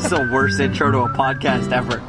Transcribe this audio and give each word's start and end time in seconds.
This 0.00 0.12
is 0.12 0.18
the 0.18 0.30
worst 0.32 0.58
intro 0.60 0.90
to 0.90 0.98
a 1.00 1.08
podcast 1.10 1.72
ever. 1.72 2.00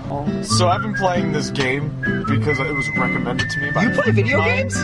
So 0.45 0.69
I've 0.69 0.81
been 0.81 0.93
playing 0.93 1.33
this 1.33 1.49
game 1.49 1.89
because 2.25 2.57
it 2.57 2.73
was 2.73 2.87
recommended 2.97 3.49
to 3.49 3.59
me 3.59 3.69
by 3.71 3.83
You 3.83 3.89
play 3.91 4.11
video 4.11 4.41
games? 4.45 4.77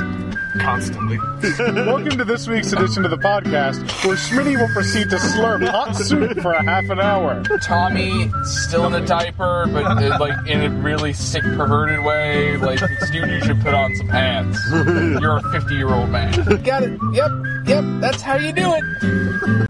constantly. 0.59 1.17
Welcome 1.85 2.17
to 2.17 2.25
this 2.25 2.49
week's 2.49 2.73
edition 2.73 3.05
of 3.05 3.11
the 3.11 3.17
podcast, 3.17 3.79
where 4.05 4.17
Schmitty 4.17 4.59
will 4.59 4.67
proceed 4.73 5.09
to 5.11 5.15
slurp 5.15 5.65
hot 5.69 5.95
soup 5.95 6.37
for 6.41 6.51
a 6.51 6.61
half 6.61 6.89
an 6.89 6.99
hour. 6.99 7.41
Tommy 7.61 8.29
still 8.43 8.85
in 8.87 9.01
a 9.01 9.05
diaper, 9.05 9.67
but 9.71 9.85
uh, 9.85 10.17
like 10.19 10.45
in 10.45 10.61
a 10.63 10.69
really 10.81 11.13
sick, 11.13 11.43
perverted 11.43 12.03
way. 12.03 12.57
Like, 12.57 12.81
dude, 13.13 13.29
you 13.29 13.41
should 13.41 13.61
put 13.61 13.73
on 13.73 13.95
some 13.95 14.09
pants. 14.09 14.59
You're 14.73 15.37
a 15.37 15.51
50 15.53 15.75
year 15.75 15.93
old 15.93 16.09
man. 16.09 16.33
Got 16.63 16.83
it. 16.83 16.99
Yep. 17.13 17.31
Yep. 17.67 17.83
That's 18.01 18.21
how 18.21 18.35
you 18.35 18.51
do 18.51 18.73
it. 18.75 19.66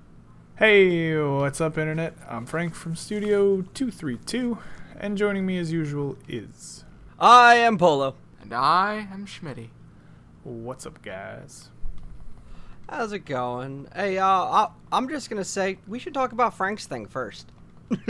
Hey, 0.57 1.15
what's 1.15 1.61
up, 1.61 1.77
Internet? 1.77 2.15
I'm 2.27 2.47
Frank 2.47 2.73
from 2.73 2.95
Studio 2.95 3.61
232, 3.61 4.57
and 4.99 5.15
joining 5.15 5.45
me 5.45 5.59
as 5.59 5.71
usual 5.71 6.17
is. 6.27 6.83
I 7.19 7.57
am 7.57 7.77
Polo. 7.77 8.15
And 8.41 8.51
I 8.51 9.07
am 9.13 9.27
Schmitty. 9.27 9.67
What's 10.43 10.87
up, 10.87 11.03
guys? 11.03 11.69
How's 12.89 13.11
it 13.11 13.19
going? 13.19 13.87
Hey, 13.95 14.17
uh, 14.17 14.25
I, 14.25 14.69
I'm 14.91 15.07
just 15.07 15.29
gonna 15.29 15.43
say 15.43 15.77
we 15.85 15.99
should 15.99 16.15
talk 16.15 16.31
about 16.31 16.57
Frank's 16.57 16.87
thing 16.87 17.05
first. 17.05 17.51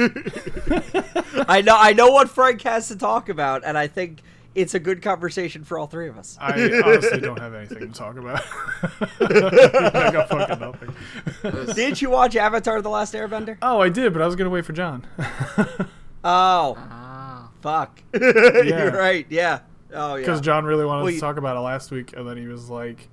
I 1.49 1.61
know, 1.65 1.75
I 1.77 1.91
know 1.91 2.11
what 2.11 2.29
Frank 2.29 2.61
has 2.61 2.87
to 2.87 2.95
talk 2.95 3.27
about, 3.27 3.65
and 3.65 3.77
I 3.77 3.87
think 3.87 4.21
it's 4.57 4.73
a 4.73 4.79
good 4.79 5.01
conversation 5.01 5.63
for 5.63 5.77
all 5.79 5.87
three 5.87 6.09
of 6.09 6.17
us. 6.17 6.37
I 6.41 6.81
honestly 6.85 7.19
don't 7.21 7.39
have 7.39 7.53
anything 7.53 7.79
to 7.79 7.87
talk 7.87 8.17
about. 8.17 8.41
I 9.21 10.09
got 10.11 10.29
fucking 10.29 10.59
nothing. 10.59 11.73
Did 11.75 12.01
you 12.01 12.09
watch 12.09 12.35
Avatar: 12.35 12.81
The 12.81 12.89
Last 12.89 13.13
Airbender? 13.13 13.57
Oh, 13.61 13.79
I 13.79 13.89
did, 13.89 14.11
but 14.13 14.21
I 14.21 14.25
was 14.25 14.35
gonna 14.35 14.49
wait 14.49 14.65
for 14.65 14.73
John. 14.73 15.05
Oh, 16.23 16.75
Ah. 16.77 17.49
fuck. 17.61 18.01
Yeah. 18.13 18.63
You're 18.63 18.91
right. 18.91 19.25
Yeah. 19.29 19.59
Oh 19.93 20.15
yeah. 20.15 20.21
Because 20.21 20.41
John 20.41 20.65
really 20.65 20.83
wanted 20.83 21.03
Well, 21.03 21.07
to 21.11 21.13
you- 21.15 21.21
talk 21.21 21.37
about 21.37 21.55
it 21.55 21.61
last 21.61 21.89
week, 21.91 22.13
and 22.17 22.27
then 22.27 22.35
he 22.35 22.47
was 22.47 22.69
like, 22.69 23.07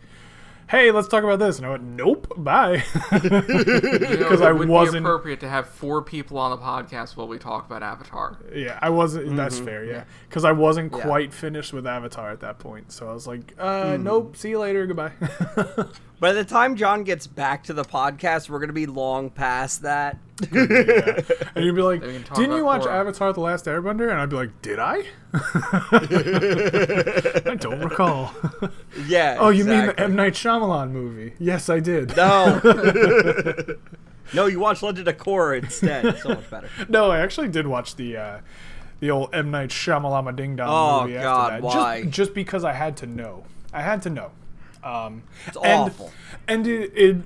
"Hey, 0.68 0.90
let's 0.90 1.08
talk 1.08 1.24
about 1.24 1.38
this," 1.38 1.58
and 1.58 1.66
I 1.66 1.70
went, 1.70 1.82
"Nope, 1.84 2.32
bye," 2.36 2.82
because 3.12 4.40
I 4.40 4.50
it 4.50 4.56
would 4.58 4.68
wasn't. 4.68 5.04
be 5.04 5.08
appropriate 5.08 5.40
to 5.40 5.48
have 5.48 5.68
four 5.68 6.02
people 6.02 6.38
on 6.38 6.50
the 6.50 6.56
podcast 6.58 7.16
while 7.16 7.28
we 7.28 7.38
talk 7.38 7.66
about 7.66 7.82
Avatar. 7.82 8.38
Yeah, 8.54 8.78
I 8.82 8.90
wasn't. 8.90 9.36
That's 9.36 9.58
fair. 9.58 9.84
Yeah, 9.84 10.04
because 10.28 10.44
I 10.44 10.52
wasn't 10.52 10.92
Yeah. 10.94 11.02
quite 11.02 11.32
finished 11.32 11.72
with 11.72 11.86
Avatar 11.86 12.30
at 12.30 12.40
that 12.40 12.58
point, 12.58 12.92
so 12.92 13.08
I 13.08 13.12
was 13.14 13.26
like, 13.26 13.54
uh, 13.58 13.96
"Nope, 14.00 14.36
see 14.36 14.50
you 14.50 14.58
later, 14.58 14.86
goodbye." 14.86 15.12
By 16.20 16.32
the 16.32 16.44
time 16.44 16.76
John 16.76 17.04
gets 17.04 17.26
back 17.26 17.64
to 17.64 17.72
the 17.72 17.84
podcast, 17.84 18.48
we're 18.48 18.60
gonna 18.60 18.72
be 18.72 18.86
long 18.86 19.30
past 19.30 19.82
that. 19.82 20.18
and 20.52 21.64
you'd 21.64 21.74
be 21.76 21.82
like, 21.82 22.00
Then 22.00 22.08
we 22.08 22.14
can 22.16 22.24
talk 22.24 22.36
"Didn't 22.36 22.56
you 22.56 22.64
watch 22.64 22.82
Korra." 22.82 22.92
Avatar: 23.00 23.32
The 23.32 23.40
Last 23.40 23.66
Airbender?" 23.66 24.10
And 24.10 24.20
I'd 24.20 24.30
be 24.30 24.36
like, 24.36 24.62
"Did 24.62 24.78
I?" 24.78 25.04
I 27.50 27.56
don't 27.58 27.80
recall. 27.80 28.32
Yeah. 29.06 29.36
oh, 29.38 29.50
you 29.50 29.64
mean 29.64 29.86
the. 29.86 30.00
M 30.00 30.14
Night 30.16 30.34
Shyamalan 30.34 30.90
movie? 30.90 31.34
Yes, 31.38 31.68
I 31.68 31.80
did. 31.80 32.16
No. 32.16 32.60
no, 34.34 34.46
you 34.46 34.58
watched 34.60 34.82
Legend 34.82 35.08
of 35.08 35.16
Korra 35.18 35.62
instead. 35.62 36.04
It's 36.04 36.22
so 36.22 36.30
much 36.30 36.48
better. 36.50 36.68
No, 36.88 37.10
I 37.10 37.20
actually 37.20 37.48
did 37.48 37.66
watch 37.66 37.96
the 37.96 38.16
uh, 38.16 38.40
the 39.00 39.10
old 39.10 39.34
M 39.34 39.50
Night 39.50 39.70
Shyamalan 39.70 40.34
Ding 40.36 40.56
Dong 40.56 40.68
Oh, 40.70 41.02
movie 41.06 41.14
God, 41.20 41.52
after 41.54 41.62
that. 41.62 41.66
why? 41.76 42.02
Just, 42.02 42.14
just 42.14 42.34
because 42.34 42.64
I 42.64 42.72
had 42.72 42.96
to 42.98 43.06
know. 43.06 43.44
I 43.72 43.82
had 43.82 44.02
to 44.02 44.10
know. 44.10 44.30
Um, 44.84 45.22
It's 45.46 45.56
and, 45.56 45.66
awful. 45.66 46.12
And 46.46 46.66
it 46.66 47.16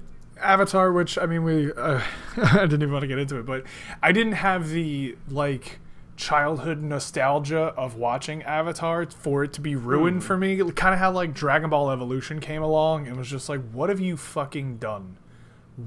Avatar, 0.40 0.92
which 0.92 1.18
I 1.18 1.26
mean, 1.26 1.42
we 1.44 1.72
uh, 1.72 2.00
I 2.36 2.58
didn't 2.60 2.82
even 2.82 2.92
want 2.92 3.02
to 3.02 3.08
get 3.08 3.18
into 3.18 3.38
it, 3.38 3.44
but 3.46 3.64
I 4.02 4.12
didn't 4.12 4.34
have 4.34 4.68
the 4.70 5.16
like 5.28 5.80
childhood 6.16 6.82
nostalgia 6.82 7.72
of 7.76 7.94
watching 7.96 8.42
Avatar 8.42 9.06
for 9.06 9.44
it 9.44 9.52
to 9.54 9.60
be 9.60 9.76
ruined 9.76 10.16
Hmm. 10.22 10.26
for 10.26 10.36
me. 10.36 10.56
Kind 10.72 10.92
of 10.94 11.00
how 11.00 11.10
like 11.12 11.32
Dragon 11.34 11.70
Ball 11.70 11.90
Evolution 11.90 12.40
came 12.40 12.62
along 12.62 13.06
and 13.06 13.16
was 13.16 13.28
just 13.28 13.48
like, 13.48 13.60
what 13.72 13.88
have 13.88 14.00
you 14.00 14.16
fucking 14.16 14.78
done? 14.78 15.16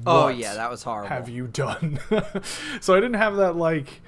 Oh 0.06 0.30
yeah, 0.30 0.54
that 0.54 0.70
was 0.72 0.84
horrible. 0.84 1.10
have 1.10 1.28
you 1.28 1.48
done? 1.48 2.00
so 2.82 2.94
I 2.96 3.00
didn't 3.02 3.16
have 3.16 3.36
that 3.38 3.58
like, 3.58 4.02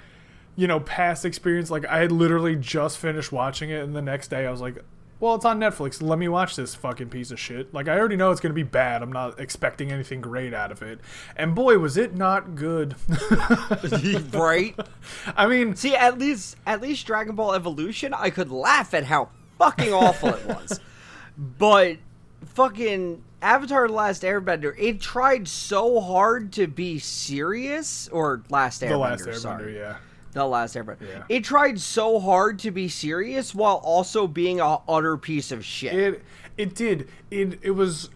you 0.56 0.66
know, 0.68 0.80
past 0.80 1.26
experience. 1.26 1.70
Like 1.70 1.86
I 1.86 1.98
had 2.00 2.12
literally 2.12 2.56
just 2.56 2.98
finished 2.98 3.32
watching 3.34 3.70
it, 3.70 3.84
and 3.84 3.94
the 3.94 4.02
next 4.02 4.30
day 4.30 4.46
I 4.46 4.52
was 4.52 4.62
like, 4.62 4.78
"Well, 5.24 5.36
it's 5.36 5.46
on 5.46 5.58
Netflix. 5.58 6.02
Let 6.02 6.20
me 6.20 6.28
watch 6.28 6.58
this 6.58 6.76
fucking 6.76 7.08
piece 7.08 7.32
of 7.32 7.40
shit." 7.40 7.74
Like 7.74 7.88
I 7.88 7.98
already 7.98 8.18
know 8.18 8.30
it's 8.32 8.42
gonna 8.42 8.54
be 8.54 8.64
bad. 8.64 9.02
I'm 9.02 9.12
not 9.14 9.40
expecting 9.40 9.90
anything 9.90 10.20
great 10.20 10.54
out 10.54 10.70
of 10.70 10.82
it. 10.82 11.00
And 11.38 11.56
boy, 11.56 11.80
was 11.80 11.96
it 11.96 12.14
not 12.14 12.56
good. 12.56 12.96
right? 14.34 14.78
I 15.38 15.48
mean, 15.48 15.78
See, 15.78 15.96
at 15.96 16.20
least 16.20 16.58
at 16.66 16.82
least 16.82 17.08
Dragon 17.08 17.36
Ball 17.36 17.54
Evolution, 17.54 18.14
I 18.14 18.32
could 18.32 18.52
laugh 18.52 18.94
at 18.94 19.06
how 19.06 19.30
fucking 19.58 19.94
awful 19.94 20.34
it 20.34 20.46
was. 20.46 20.82
But 21.38 22.00
fucking 22.46 23.24
Avatar: 23.42 23.88
The 23.88 23.94
Last 23.94 24.24
Airbender, 24.24 24.76
it 24.78 25.00
tried 25.00 25.48
so 25.48 26.02
hard 26.02 26.52
to 26.54 26.68
be 26.68 27.00
serious, 27.00 28.10
or 28.10 28.44
Last 28.50 28.82
Airbender. 28.82 28.90
the 28.90 28.98
last 28.98 29.22
Airbender, 29.26 29.36
sorry. 29.38 29.78
yeah. 29.78 29.96
The 30.34 30.46
Last 30.46 30.76
Airbender. 30.76 31.08
Yeah. 31.08 31.24
It 31.30 31.44
tried 31.44 31.80
so 31.80 32.20
hard 32.20 32.60
to 32.60 32.72
be 32.72 32.88
serious 32.88 33.54
while 33.54 33.76
also 33.84 34.28
being 34.28 34.60
a 34.60 34.80
utter 34.88 35.18
piece 35.18 35.52
of 35.52 35.64
shit. 35.64 35.94
It 35.94 36.24
it 36.58 36.76
did. 36.76 37.08
It 37.32 37.60
it 37.62 37.72
was 37.72 38.10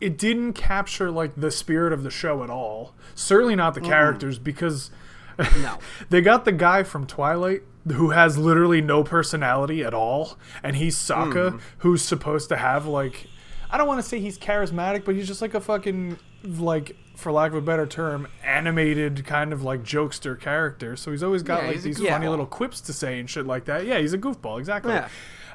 it 0.00 0.18
didn't 0.18 0.52
capture 0.54 1.10
like 1.10 1.34
the 1.36 1.50
spirit 1.50 1.92
of 1.92 2.02
the 2.02 2.10
show 2.10 2.42
at 2.42 2.50
all. 2.50 2.94
Certainly 3.14 3.56
not 3.56 3.74
the 3.74 3.80
characters 3.80 4.38
because 4.38 4.90
no. 5.38 5.78
they 6.10 6.20
got 6.20 6.44
the 6.44 6.52
guy 6.52 6.82
from 6.82 7.06
Twilight 7.06 7.62
who 7.92 8.10
has 8.10 8.38
literally 8.38 8.80
no 8.80 9.04
personality 9.04 9.84
at 9.84 9.92
all, 9.92 10.38
and 10.62 10.76
he's 10.76 10.96
Sokka, 10.96 11.52
mm. 11.52 11.60
who's 11.78 12.02
supposed 12.02 12.48
to 12.48 12.56
have 12.56 12.86
like 12.86 13.26
I 13.70 13.78
don't 13.78 13.86
want 13.86 14.02
to 14.02 14.08
say 14.08 14.20
he's 14.20 14.38
charismatic, 14.38 15.04
but 15.04 15.14
he's 15.14 15.26
just 15.26 15.42
like 15.42 15.54
a 15.54 15.60
fucking 15.60 16.18
like 16.44 16.96
for 17.16 17.32
lack 17.32 17.52
of 17.52 17.56
a 17.56 17.60
better 17.62 17.86
term, 17.86 18.28
animated 18.44 19.24
kind 19.24 19.52
of 19.52 19.62
like 19.62 19.82
jokester 19.82 20.38
character. 20.38 20.96
So 20.96 21.10
he's 21.10 21.22
always 21.22 21.42
got 21.42 21.62
Yeah, 21.62 21.68
like 21.68 21.82
these 21.82 22.00
funny 22.00 22.28
little 22.28 22.46
quips 22.46 22.80
to 22.82 22.92
say 22.92 23.18
and 23.20 23.28
shit 23.28 23.46
like 23.46 23.64
that. 23.66 23.86
Yeah, 23.86 23.98
he's 23.98 24.12
a 24.12 24.18
goofball, 24.18 24.58
exactly. 24.58 24.92
Yeah. 24.92 25.08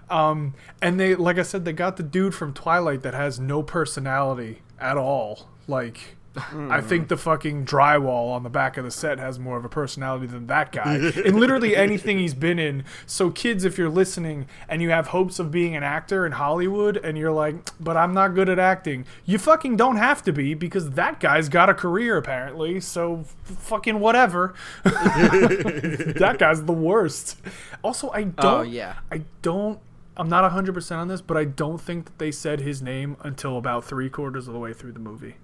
Um, 0.10 0.56
and 0.82 1.00
they, 1.00 1.16
like 1.16 1.38
I 1.38 1.44
said, 1.44 1.66
they 1.66 1.74
got 1.74 1.98
the 1.98 2.04
dude 2.04 2.34
from 2.34 2.54
Twilight 2.54 3.04
that 3.04 3.14
has 3.14 3.40
no 3.40 3.62
personality 3.62 4.62
at 4.80 4.98
all. 4.98 5.50
Like, 5.68 6.16
I 6.36 6.82
think 6.82 7.08
the 7.08 7.18
fucking 7.18 7.66
drywall 7.66 8.32
on 8.32 8.44
the 8.44 8.50
back 8.50 8.78
of 8.78 8.86
the 8.86 8.92
set 8.92 9.20
has 9.20 9.40
more 9.40 9.58
of 9.58 9.66
a 9.66 9.70
personality 9.70 10.28
than 10.28 10.48
that 10.48 10.72
guy. 10.72 10.96
in 11.26 11.40
literally 11.40 11.76
anything 11.76 12.20
he's 12.20 12.34
been 12.34 12.60
in. 12.60 12.84
So, 13.06 13.32
kids, 13.32 13.66
if 13.66 13.78
you're 13.78 13.90
listening 13.90 14.48
and 14.68 14.82
you 14.82 14.92
have 14.92 15.08
hopes 15.08 15.40
of 15.40 15.52
being 15.52 15.76
an 15.76 15.84
actor 15.84 16.26
in 16.26 16.34
Hollywood 16.34 16.98
and 16.98 17.18
you're 17.18 17.32
like, 17.32 17.72
but 17.80 17.98
I'm 17.98 18.14
not 18.14 18.36
good 18.36 18.48
at 18.48 18.60
acting, 18.60 19.06
you 19.26 19.40
fucking 19.40 19.76
don't 19.76 19.98
have 19.98 20.22
to 20.24 20.32
be 20.32 20.54
because 20.54 20.92
that 20.92 21.20
guy's 21.20 21.50
got 21.50 21.70
a 21.70 21.74
career 21.74 22.18
apparently. 22.18 22.80
So, 22.80 23.22
f- 23.22 23.36
fucking 23.58 24.00
whatever. 24.00 24.54
that 24.84 26.36
guy's 26.38 26.64
the 26.64 26.74
worst. 26.74 27.38
Also, 27.84 28.10
I 28.10 28.22
oh, 28.22 28.24
don't. 28.26 28.60
Oh, 28.60 28.62
yeah. 28.62 28.96
I 29.12 29.22
don't. 29.42 29.80
I'm 30.16 30.30
not 30.30 30.50
100% 30.52 30.98
on 30.98 31.08
this, 31.08 31.22
but 31.22 31.38
I 31.38 31.46
don't 31.46 31.80
think 31.80 32.06
that 32.06 32.20
they 32.20 32.32
said 32.32 32.60
his 32.60 32.82
name 32.82 33.16
until 33.22 33.58
about 33.58 33.86
three 33.86 34.10
quarters 34.10 34.50
of 34.50 34.54
the 34.54 34.60
way 34.60 34.74
through 34.74 34.92
the 34.92 35.00
movie. 35.00 35.36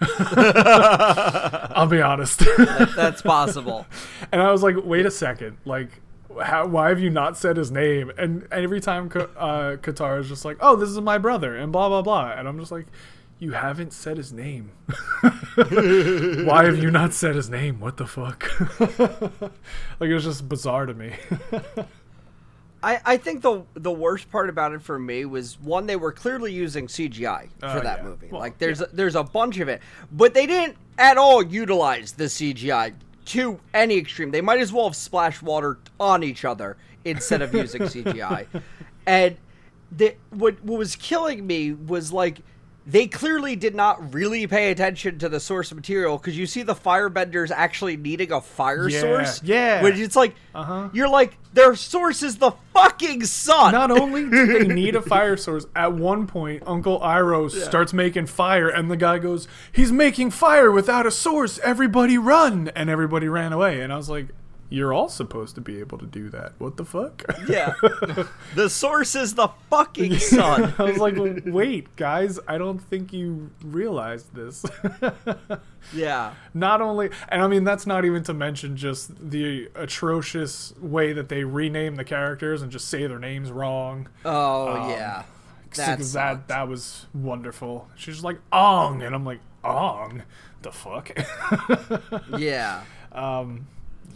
I'll 1.74 1.86
be 1.86 2.00
honest. 2.00 2.42
That's 2.96 3.22
possible. 3.22 3.86
and 4.32 4.40
I 4.40 4.50
was 4.50 4.62
like, 4.62 4.76
wait 4.84 5.06
a 5.06 5.10
second. 5.10 5.56
Like, 5.64 5.88
how, 6.42 6.66
why 6.66 6.88
have 6.88 7.00
you 7.00 7.10
not 7.10 7.36
said 7.36 7.56
his 7.56 7.70
name? 7.70 8.10
And, 8.18 8.48
every 8.50 8.80
time 8.80 9.06
uh, 9.06 9.76
Katara 9.80 10.20
is 10.20 10.28
just 10.28 10.44
like, 10.44 10.56
oh, 10.60 10.76
this 10.76 10.88
is 10.88 11.00
my 11.00 11.18
brother, 11.18 11.56
and 11.56 11.72
blah, 11.72 11.88
blah, 11.88 12.02
blah. 12.02 12.32
And 12.32 12.48
I'm 12.48 12.58
just 12.58 12.72
like, 12.72 12.86
you 13.38 13.52
haven't 13.52 13.92
said 13.92 14.16
his 14.16 14.32
name. 14.32 14.70
why 15.54 16.64
have 16.64 16.78
you 16.78 16.90
not 16.90 17.12
said 17.12 17.34
his 17.34 17.50
name? 17.50 17.80
What 17.80 17.96
the 17.96 18.06
fuck? 18.06 18.48
like, 18.80 20.08
it 20.10 20.14
was 20.14 20.24
just 20.24 20.48
bizarre 20.48 20.86
to 20.86 20.94
me. 20.94 21.14
I, 22.84 23.00
I 23.04 23.16
think 23.16 23.42
the 23.42 23.62
the 23.74 23.90
worst 23.90 24.30
part 24.30 24.48
about 24.48 24.72
it 24.72 24.82
for 24.82 24.98
me 24.98 25.24
was 25.24 25.58
one 25.60 25.86
they 25.86 25.96
were 25.96 26.12
clearly 26.12 26.52
using 26.52 26.86
CGI 26.86 27.48
for 27.58 27.66
Oh, 27.66 27.80
that 27.80 27.98
yeah. 27.98 28.04
movie. 28.04 28.28
Well, 28.30 28.40
like 28.40 28.58
there's 28.58 28.80
there's 28.92 29.14
a 29.16 29.24
bunch 29.24 29.58
of 29.58 29.68
it, 29.68 29.80
but 30.12 30.34
they 30.34 30.46
didn't 30.46 30.76
at 30.98 31.16
all 31.16 31.42
utilize 31.42 32.12
the 32.12 32.24
CGI 32.24 32.94
to 33.26 33.58
any 33.72 33.96
extreme. 33.96 34.30
They 34.30 34.42
might 34.42 34.60
as 34.60 34.72
well 34.72 34.84
have 34.84 34.96
splashed 34.96 35.42
water 35.42 35.78
on 35.98 36.22
each 36.22 36.44
other 36.44 36.76
instead 37.04 37.40
of 37.42 37.54
using 37.54 37.82
CGI. 37.94 38.46
And 39.06 39.36
the 39.90 40.14
what 40.30 40.62
what 40.62 40.78
was 40.78 40.94
killing 40.96 41.46
me 41.46 41.72
was 41.72 42.12
like 42.12 42.38
they 42.86 43.06
clearly 43.06 43.56
did 43.56 43.74
not 43.74 44.12
really 44.12 44.46
pay 44.46 44.70
attention 44.70 45.18
to 45.20 45.28
the 45.30 45.40
source 45.40 45.72
material 45.72 46.18
because 46.18 46.36
you 46.36 46.46
see 46.46 46.62
the 46.62 46.74
firebenders 46.74 47.50
actually 47.50 47.96
needing 47.96 48.30
a 48.30 48.40
fire 48.42 48.88
Yeah, 48.88 49.00
source. 49.00 49.42
yeah. 49.42 49.82
Which 49.82 49.98
it's 49.98 50.14
like 50.16 50.34
Uh-huh. 50.54 50.90
you're 50.92 51.08
like 51.08 51.38
their 51.54 51.74
source 51.76 52.22
is 52.22 52.36
the 52.36 52.52
fucking 52.74 53.24
sun. 53.24 53.72
Not 53.72 53.90
only 53.90 54.28
do 54.28 54.58
they 54.58 54.66
need 54.74 54.96
a 54.96 55.00
fire 55.02 55.36
source, 55.36 55.66
at 55.74 55.92
one 55.94 56.26
point, 56.26 56.62
Uncle 56.66 57.00
Iroh 57.00 57.50
starts 57.50 57.92
making 57.92 58.26
fire, 58.26 58.68
and 58.68 58.90
the 58.90 58.96
guy 58.96 59.18
goes, 59.18 59.48
He's 59.72 59.90
making 59.92 60.32
fire 60.32 60.70
without 60.70 61.06
a 61.06 61.10
source. 61.10 61.58
Everybody 61.60 62.18
run. 62.18 62.70
And 62.76 62.90
everybody 62.90 63.28
ran 63.28 63.52
away. 63.52 63.80
And 63.80 63.92
I 63.92 63.96
was 63.96 64.10
like, 64.10 64.26
You're 64.70 64.92
all 64.92 65.08
supposed 65.08 65.54
to 65.56 65.60
be 65.60 65.78
able 65.78 65.98
to 65.98 66.06
do 66.06 66.30
that. 66.30 66.54
What 66.58 66.76
the 66.76 66.84
fuck? 66.84 67.24
Yeah. 67.48 67.74
the 68.54 68.68
source 68.68 69.14
is 69.14 69.34
the 69.34 69.48
fucking 69.70 70.18
sun. 70.18 70.74
I 70.78 70.82
was 70.82 70.98
like, 70.98 71.14
wait, 71.44 71.94
guys, 71.96 72.40
I 72.48 72.58
don't 72.58 72.78
think 72.78 73.12
you 73.12 73.50
realized 73.62 74.34
this. 74.34 74.64
Yeah. 75.92 76.32
not 76.54 76.80
only, 76.80 77.10
and 77.28 77.42
I 77.42 77.46
mean, 77.46 77.64
that's 77.64 77.86
not 77.86 78.06
even 78.06 78.22
to 78.24 78.32
mention 78.32 78.74
just 78.74 79.30
the 79.30 79.68
atrocious 79.74 80.72
way 80.80 81.12
that 81.12 81.28
they 81.28 81.44
rename 81.44 81.96
the 81.96 82.04
characters 82.04 82.62
and 82.62 82.72
just 82.72 82.88
say 82.88 83.06
their 83.06 83.18
names 83.18 83.52
wrong. 83.52 84.08
Oh 84.24 84.68
um, 84.80 84.88
yeah. 84.88 85.24
That 85.76 85.98
that, 85.98 86.48
that 86.48 86.68
was 86.68 87.04
wonderful. 87.12 87.88
She's 87.96 88.24
like, 88.24 88.38
Ong. 88.50 89.02
And 89.02 89.14
I'm 89.14 89.26
like, 89.26 89.40
Ong? 89.62 90.22
The 90.62 90.72
fuck? 90.72 91.10
Yeah. 92.38 92.82
Um, 93.12 93.66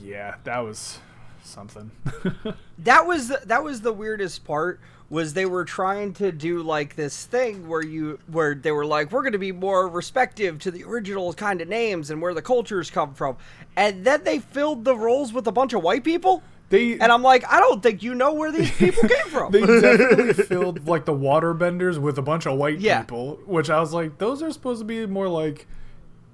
yeah, 0.03 0.37
that 0.45 0.59
was 0.59 0.99
something. 1.43 1.91
That 2.85 3.09
was 3.09 3.27
the, 3.27 3.41
that 3.47 3.65
was 3.65 3.81
the 3.81 3.93
weirdest 3.93 4.45
part 4.45 4.79
was 5.11 5.35
they 5.35 5.47
were 5.47 5.65
trying 5.65 6.13
to 6.15 6.31
do 6.31 6.63
like 6.63 6.95
this 6.95 7.27
thing 7.27 7.67
where 7.67 7.83
you 7.85 8.21
where 8.29 8.55
they 8.55 8.71
were 8.71 8.87
like 8.87 9.11
we're 9.11 9.23
going 9.23 9.33
to 9.33 9.39
be 9.39 9.51
more 9.51 9.89
respective 9.89 10.61
to 10.61 10.71
the 10.71 10.85
original 10.85 11.33
kind 11.33 11.61
of 11.61 11.67
names 11.67 12.11
and 12.11 12.23
where 12.23 12.35
the 12.35 12.41
cultures 12.43 12.89
come 12.89 13.15
from. 13.15 13.37
And 13.77 14.05
then 14.05 14.23
they 14.23 14.39
filled 14.39 14.85
the 14.85 14.95
roles 14.97 15.33
with 15.33 15.49
a 15.49 15.53
bunch 15.53 15.73
of 15.73 15.83
white 15.83 16.05
people. 16.05 16.43
They 16.69 16.93
And 17.01 17.11
I'm 17.11 17.23
like, 17.23 17.45
I 17.53 17.59
don't 17.59 17.83
think 17.83 18.01
you 18.05 18.15
know 18.15 18.33
where 18.35 18.53
these 18.53 18.71
people 18.71 19.09
came 19.09 19.27
from. 19.29 19.51
they 19.51 19.61
definitely 19.81 20.35
filled 20.45 20.87
like 20.87 21.05
the 21.05 21.15
waterbenders 21.15 21.99
with 21.99 22.17
a 22.19 22.23
bunch 22.23 22.47
of 22.47 22.57
white 22.59 22.79
Yeah. 22.79 23.01
people, 23.01 23.41
which 23.45 23.71
I 23.71 23.81
was 23.81 23.93
like, 23.93 24.19
those 24.19 24.41
are 24.41 24.53
supposed 24.53 24.79
to 24.81 24.85
be 24.85 25.05
more 25.07 25.29
like 25.29 25.67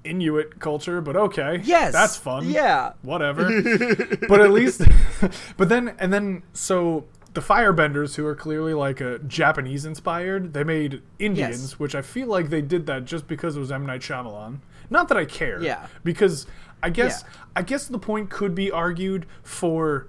Inuit 0.05 0.59
culture, 0.59 1.01
but 1.01 1.15
okay, 1.15 1.61
Yes. 1.63 1.91
that's 1.93 2.15
fun. 2.15 2.47
Yeah. 2.47 2.93
whatever. 3.01 3.61
but 4.29 4.41
at 4.41 4.51
least, 4.51 4.81
but 5.57 5.69
then 5.69 5.95
and 5.99 6.13
then 6.13 6.43
so 6.53 7.05
the 7.33 7.41
Firebenders, 7.41 8.15
who 8.15 8.25
are 8.25 8.35
clearly 8.35 8.73
like 8.73 9.01
a 9.01 9.19
Japanese 9.19 9.83
inspired, 9.85 10.53
they 10.53 10.63
made 10.63 11.01
Indians, 11.19 11.61
Yes. 11.61 11.79
which 11.79 11.93
I 11.95 12.01
feel 12.01 12.27
like 12.27 12.49
they 12.49 12.61
did 12.61 12.85
that 12.85 13.03
just 13.05 13.27
because 13.27 13.57
it 13.57 13.59
was 13.59 13.71
M 13.71 13.85
Night 13.85 14.01
Shyamalan. 14.01 14.59
Not 14.89 15.07
that 15.09 15.17
I 15.17 15.25
care, 15.25 15.61
Yeah. 15.61 15.87
because 16.03 16.47
I 16.83 16.89
guess 16.91 17.23
Yeah. 17.25 17.33
I 17.57 17.61
guess 17.63 17.87
the 17.87 17.99
point 17.99 18.29
could 18.29 18.55
be 18.55 18.71
argued 18.71 19.25
for 19.43 20.07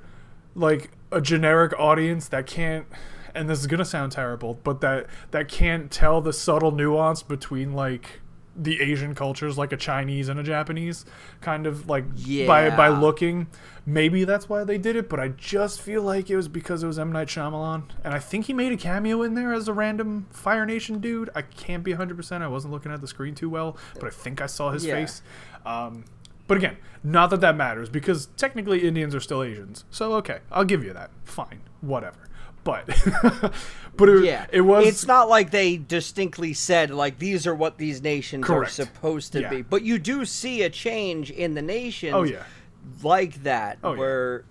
like 0.55 0.91
a 1.11 1.21
generic 1.21 1.73
audience 1.79 2.29
that 2.29 2.47
can't 2.47 2.87
and 3.35 3.49
this 3.49 3.61
is 3.61 3.67
gonna 3.67 3.85
sound 3.85 4.11
terrible 4.13 4.59
but 4.65 4.81
that 4.81 5.07
that 5.31 5.49
can't 5.49 5.91
tell 5.91 6.21
the 6.21 6.33
subtle 6.33 6.73
nuance 6.73 7.23
between 7.23 7.73
like 7.75 8.21
the 8.59 8.81
asian 8.81 9.15
cultures 9.15 9.59
like 9.59 9.73
a 9.73 9.77
chinese 9.77 10.29
and 10.29 10.41
a 10.41 10.43
japanese 10.43 11.05
kind 11.41 11.67
of 11.67 11.89
like 11.89 12.05
by 12.47 12.71
by 12.71 12.89
looking 12.89 13.47
maybe 13.85 14.25
that's 14.25 14.49
why 14.49 14.65
they 14.65 14.79
did 14.79 14.97
it 14.97 15.09
but 15.09 15.21
i 15.21 15.29
just 15.29 15.81
feel 15.81 16.03
like 16.03 16.31
it 16.31 16.37
was 16.37 16.49
because 16.49 16.83
it 16.83 16.87
was 16.87 16.99
m 16.99 17.13
night 17.13 17.29
Shyamalan, 17.29 17.85
and 18.03 18.15
i 18.15 18.19
think 18.19 18.47
he 18.47 18.53
made 18.53 18.73
a 18.73 18.77
cameo 18.77 19.23
in 19.23 19.35
there 19.35 19.53
as 19.53 19.69
a 19.69 19.73
random 19.73 20.27
fire 20.31 20.65
nation 20.65 20.99
dude 21.01 21.29
i 21.35 21.43
can't 21.43 21.85
be 21.85 21.93
100% 21.93 22.43
i 22.43 22.49
wasn't 22.49 22.73
looking 22.73 22.91
at 22.91 23.01
the 23.01 23.07
screen 23.09 23.35
too 23.35 23.51
well 23.51 23.77
but 23.95 24.05
i 24.05 24.11
think 24.11 24.41
i 24.41 24.47
saw 24.47 24.71
his 24.71 24.85
Yeah. 24.85 24.95
face 24.95 25.23
um, 25.65 26.05
but 26.49 26.59
again, 26.59 26.77
not 27.03 27.31
that 27.31 27.41
that 27.41 27.57
matters 27.57 27.89
because 27.89 28.27
technically 28.37 28.87
Indians 28.87 29.17
are 29.17 29.21
still 29.21 29.43
Asians. 29.43 29.85
So 29.91 30.13
okay, 30.15 30.39
I'll 30.53 30.65
give 30.65 30.85
you 30.85 30.93
that. 30.93 31.11
Fine, 31.25 31.61
whatever. 31.81 32.26
But 32.67 32.87
but 33.97 34.09
it, 34.11 34.25
Yeah, 34.25 34.47
it 34.53 34.61
was 34.61 34.87
It's 34.87 35.07
not 35.07 35.29
like 35.31 35.51
they 35.53 35.77
distinctly 35.79 36.53
said 36.53 36.91
like 36.91 37.19
these 37.19 37.47
are 37.47 37.55
what 37.55 37.79
these 37.79 38.03
nations 38.03 38.45
Correct. 38.45 38.69
are 38.69 38.73
supposed 38.73 39.33
to 39.33 39.41
Yeah. 39.41 39.51
be, 39.51 39.63
but 39.63 39.83
you 39.83 39.99
do 39.99 40.25
see 40.27 40.63
a 40.63 40.69
change 40.71 41.31
in 41.31 41.55
the 41.55 41.63
nations. 41.63 42.13
Oh, 42.15 42.25
yeah. 42.25 42.43
like 43.03 43.43
that 43.45 43.79
Oh, 43.83 43.93
yeah. 43.93 43.99
where 43.99 44.45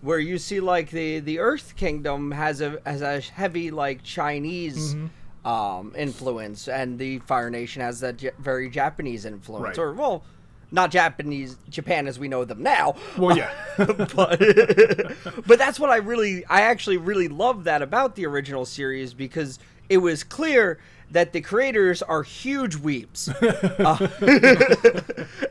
where 0.00 0.18
you 0.20 0.38
see 0.38 0.60
like 0.60 0.90
the 0.90 1.18
the 1.20 1.40
Earth 1.40 1.74
Kingdom 1.76 2.30
has 2.30 2.60
a 2.60 2.80
has 2.86 3.02
a 3.02 3.20
heavy 3.20 3.70
like 3.70 4.02
Chinese. 4.02 4.94
Mm-hmm. 4.94 5.06
Um, 5.46 5.92
influence 5.96 6.66
and 6.66 6.98
the 6.98 7.20
Fire 7.20 7.50
Nation 7.50 7.80
has 7.80 8.00
that 8.00 8.20
ja- 8.20 8.32
very 8.40 8.68
Japanese 8.68 9.24
influence, 9.24 9.78
Right. 9.78 9.78
or 9.78 9.92
well, 9.92 10.24
not 10.72 10.90
Japanese 10.90 11.56
Japan 11.68 12.06
as 12.06 12.18
we 12.18 12.28
know 12.28 12.44
them 12.44 12.62
now, 12.62 12.96
well, 13.16 13.36
yeah, 13.36 13.50
but 13.76 14.38
but 15.46 15.58
that's 15.58 15.78
what 15.80 15.90
I 15.90 15.96
really 15.96 16.44
I 16.46 16.62
actually 16.62 16.96
really 16.96 17.28
love 17.28 17.64
that 17.64 17.82
about 17.82 18.14
the 18.16 18.26
original 18.26 18.64
series 18.64 19.14
because 19.14 19.58
it 19.88 19.98
was 19.98 20.24
clear 20.24 20.78
that 21.12 21.32
the 21.32 21.40
creators 21.40 22.02
are 22.02 22.22
huge 22.24 22.74
weeps. 22.76 23.28
Uh, 23.78 24.08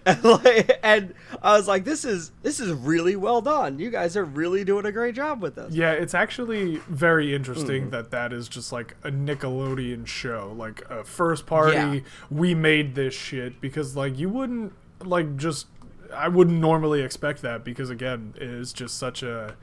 and, 0.05 0.23
like, 0.23 0.79
and 0.83 1.13
I 1.41 1.55
was 1.55 1.67
like 1.67 1.83
this 1.85 2.03
is 2.05 2.31
this 2.43 2.59
is 2.59 2.71
really 2.73 3.15
well 3.15 3.41
done. 3.41 3.79
You 3.79 3.89
guys 3.89 4.17
are 4.17 4.25
really 4.25 4.63
doing 4.63 4.85
a 4.85 4.91
great 4.91 5.15
job 5.15 5.41
with 5.41 5.55
this. 5.55 5.73
yeah. 5.73 5.91
It's 5.91 6.13
actually 6.13 6.77
very 6.89 7.33
interesting 7.33 7.87
Mm. 7.87 7.91
that 7.91 8.11
that 8.11 8.33
is 8.33 8.47
just 8.47 8.71
like 8.71 8.95
a 9.03 9.11
Nickelodeon 9.11 10.05
show, 10.07 10.53
like 10.57 10.81
a 10.89 11.03
first 11.03 11.45
party. 11.45 11.75
Yeah. 11.75 11.99
We 12.29 12.53
made 12.55 12.95
this 12.95 13.13
shit 13.13 13.61
because 13.61 13.95
like 13.95 14.17
you 14.17 14.29
wouldn't 14.29 14.73
like 15.05 15.37
just. 15.37 15.67
I 16.13 16.27
wouldn't 16.29 16.59
normally 16.59 17.01
expect 17.01 17.41
that 17.41 17.63
because 17.65 17.89
again, 17.89 18.35
it 18.37 18.43
is 18.43 18.71
just 18.71 18.97
such 18.97 19.21
a 19.23 19.55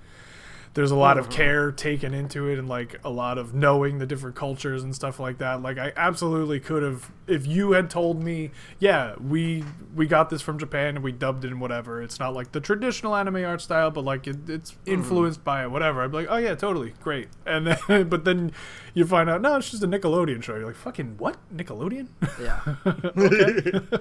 there's 0.74 0.90
a 0.90 0.96
lot 0.96 1.18
of 1.18 1.26
Mm-hmm. 1.26 1.34
care 1.34 1.70
taken 1.72 2.14
into 2.14 2.48
it 2.48 2.58
and 2.58 2.66
like 2.68 2.98
a 3.04 3.10
lot 3.10 3.36
of 3.38 3.52
knowing 3.54 3.98
the 3.98 4.06
different 4.06 4.34
cultures 4.36 4.82
and 4.82 4.94
stuff 4.94 5.20
like 5.20 5.36
that 5.36 5.60
like 5.60 5.76
i 5.76 5.92
absolutely 5.98 6.58
could 6.58 6.82
have 6.82 7.10
if 7.26 7.46
you 7.46 7.72
had 7.72 7.90
told 7.90 8.22
me 8.22 8.50
yeah 8.78 9.14
we 9.20 9.62
we 9.94 10.06
got 10.06 10.30
this 10.30 10.40
from 10.40 10.58
japan 10.58 10.94
and 10.96 11.04
we 11.04 11.12
dubbed 11.12 11.44
it 11.44 11.48
and 11.50 11.60
whatever 11.60 12.00
it's 12.02 12.18
not 12.18 12.32
like 12.32 12.52
the 12.52 12.60
traditional 12.60 13.14
anime 13.14 13.44
art 13.44 13.60
style 13.60 13.90
but 13.90 14.02
like 14.02 14.26
it, 14.26 14.48
it's 14.48 14.72
Mm-hmm. 14.72 14.92
influenced 14.94 15.44
by 15.44 15.62
it 15.62 15.70
whatever 15.70 16.02
i'd 16.02 16.10
be 16.10 16.16
like 16.18 16.28
oh 16.30 16.38
yeah 16.38 16.54
totally 16.54 16.94
great 17.02 17.28
and 17.44 17.66
then 17.66 18.08
but 18.08 18.24
then 18.24 18.50
you 18.94 19.04
find 19.04 19.28
out 19.28 19.42
no 19.42 19.56
it's 19.56 19.70
just 19.70 19.82
a 19.82 19.86
nickelodeon 19.86 20.42
show 20.42 20.54
you're 20.56 20.66
like 20.66 20.74
fucking 20.76 21.16
what 21.18 21.36
nickelodeon 21.54 22.08
Yeah. 22.40 22.60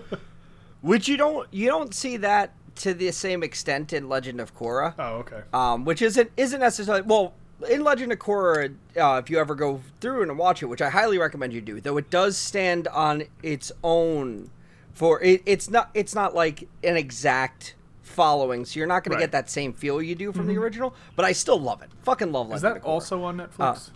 Which 0.82 1.08
you 1.08 1.18
don't 1.18 1.48
you 1.54 1.68
don't 1.68 1.94
see 1.94 2.18
that 2.18 2.54
to 2.76 2.94
the 2.94 3.12
same 3.12 3.44
extent 3.44 3.94
in 3.94 4.10
Legend 4.10 4.40
of 4.40 4.56
Korra. 4.56 4.94
oh 4.98 5.16
okay 5.18 5.42
um, 5.54 5.86
which 5.86 6.02
isn't 6.02 6.32
isn't 6.38 6.60
necessarily 6.60 7.04
well 7.04 7.34
in 7.70 7.84
Legend 7.84 8.12
of 8.12 8.20
Korra. 8.20 8.74
Uh, 9.00 9.22
if 9.24 9.30
you 9.30 9.38
ever 9.40 9.54
go 9.56 9.82
through 10.00 10.24
and 10.24 10.38
watch 10.38 10.64
it, 10.64 10.66
which 10.66 10.82
I 10.82 10.90
highly 10.90 11.18
recommend 11.20 11.54
you 11.54 11.62
do, 11.62 11.80
though 11.80 11.98
it 11.98 12.10
does 12.10 12.38
stand 12.38 12.88
on 12.88 13.24
its 13.44 13.72
own. 13.84 14.50
For 14.94 15.22
it, 15.22 15.42
it's 15.46 15.70
not 15.70 15.90
it's 15.94 16.16
not 16.16 16.34
like 16.36 16.68
an 16.84 16.98
exact 16.98 17.76
following, 18.02 18.66
so 18.66 18.78
you're 18.80 18.88
not 18.88 19.04
going 19.04 19.14
Right. 19.16 19.22
to 19.22 19.28
get 19.28 19.32
that 19.32 19.50
same 19.50 19.72
feel 19.74 20.02
you 20.02 20.16
do 20.16 20.32
from 20.34 20.48
the 20.48 20.58
original. 20.58 20.94
But 21.16 21.24
I 21.26 21.32
still 21.32 21.60
love 21.60 21.82
it. 21.82 21.90
Fucking 22.04 22.32
love 22.32 22.50
Legend 22.50 22.78
is 22.78 22.82
that 22.82 22.88
also 22.88 23.24
on 23.24 23.38
netflix 23.38 23.92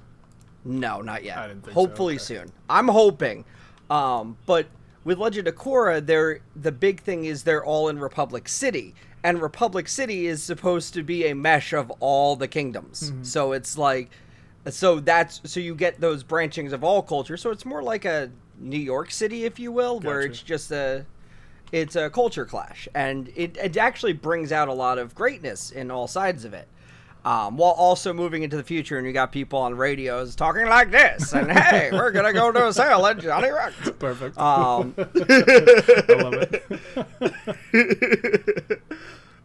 No, 0.63 1.01
not 1.01 1.23
yet. 1.23 1.37
I 1.37 1.47
didn't 1.47 1.63
think 1.63 1.73
so, 1.73 1.81
Hopefully 1.81 2.15
okay. 2.15 2.23
soon. 2.23 2.51
I'm 2.69 2.87
hoping. 2.87 3.43
Um, 3.89 4.37
but 4.45 4.67
with 5.05 5.19
Legend 5.19 5.47
of 5.47 5.55
Korra, 5.55 6.05
they're 6.05 6.41
the 6.55 6.71
big 6.71 6.99
thing 6.99 7.23
is 7.23 7.43
they're 7.43 7.63
all 7.63 7.87
in 7.87 7.99
Republic 7.99 8.49
City, 8.49 8.93
and 9.23 9.41
Republic 9.41 9.87
City 9.87 10.27
is 10.27 10.43
supposed 10.43 10.93
to 10.95 11.03
be 11.03 11.27
a 11.27 11.35
mesh 11.35 11.71
of 11.71 11.89
all 12.01 12.35
the 12.35 12.47
kingdoms. 12.47 13.11
Mm-hmm. 13.11 13.23
So 13.23 13.53
it's 13.53 13.77
like, 13.77 14.09
so 14.69 14.99
that's 14.99 15.39
so 15.45 15.61
you 15.61 15.75
get 15.75 16.01
those 16.01 16.23
branchings 16.23 16.73
of 16.73 16.83
all 16.83 17.01
cultures. 17.01 17.41
So 17.41 17.51
it's 17.51 17.65
more 17.65 17.83
like 17.83 18.03
a 18.03 18.31
New 18.59 18.79
York 18.79 19.11
City, 19.11 19.45
if 19.45 19.59
you 19.59 19.71
will, 19.71 19.99
where 19.99 20.21
it's 20.21 20.41
just 20.41 20.71
a 20.71 21.05
it's 21.71 21.95
a 21.95 22.09
culture 22.09 22.45
clash, 22.45 22.87
and 22.95 23.31
it, 23.35 23.57
it 23.57 23.77
actually 23.77 24.13
brings 24.13 24.51
out 24.51 24.67
a 24.67 24.73
lot 24.73 24.97
of 24.97 25.13
greatness 25.13 25.71
in 25.71 25.91
all 25.91 26.07
sides 26.07 26.45
of 26.45 26.53
it. 26.53 26.67
Um, 27.25 27.57
while 27.57 27.71
also 27.71 28.13
moving 28.13 28.43
into 28.43 28.55
the 28.55 28.63
future, 28.63 28.99
and 28.99 29.07
you 29.07 29.11
got 29.11 29.31
people 29.31 29.57
on 29.57 29.75
radios 29.75 30.35
talking 30.35 30.67
like 30.67 30.91
this, 30.91 31.33
and 31.33 31.51
hey, 31.51 31.89
we're 31.91 32.11
gonna 32.11 32.31
go 32.31 32.51
to 32.51 32.67
a 32.67 32.71
sale 32.73 33.03
at 33.07 33.17
Johnny 33.17 33.49
Rockets. 33.49 33.89
perfect 33.97 34.37
Um, 34.37 34.93
i 34.97 36.19
love 36.21 36.33
it 37.73 38.81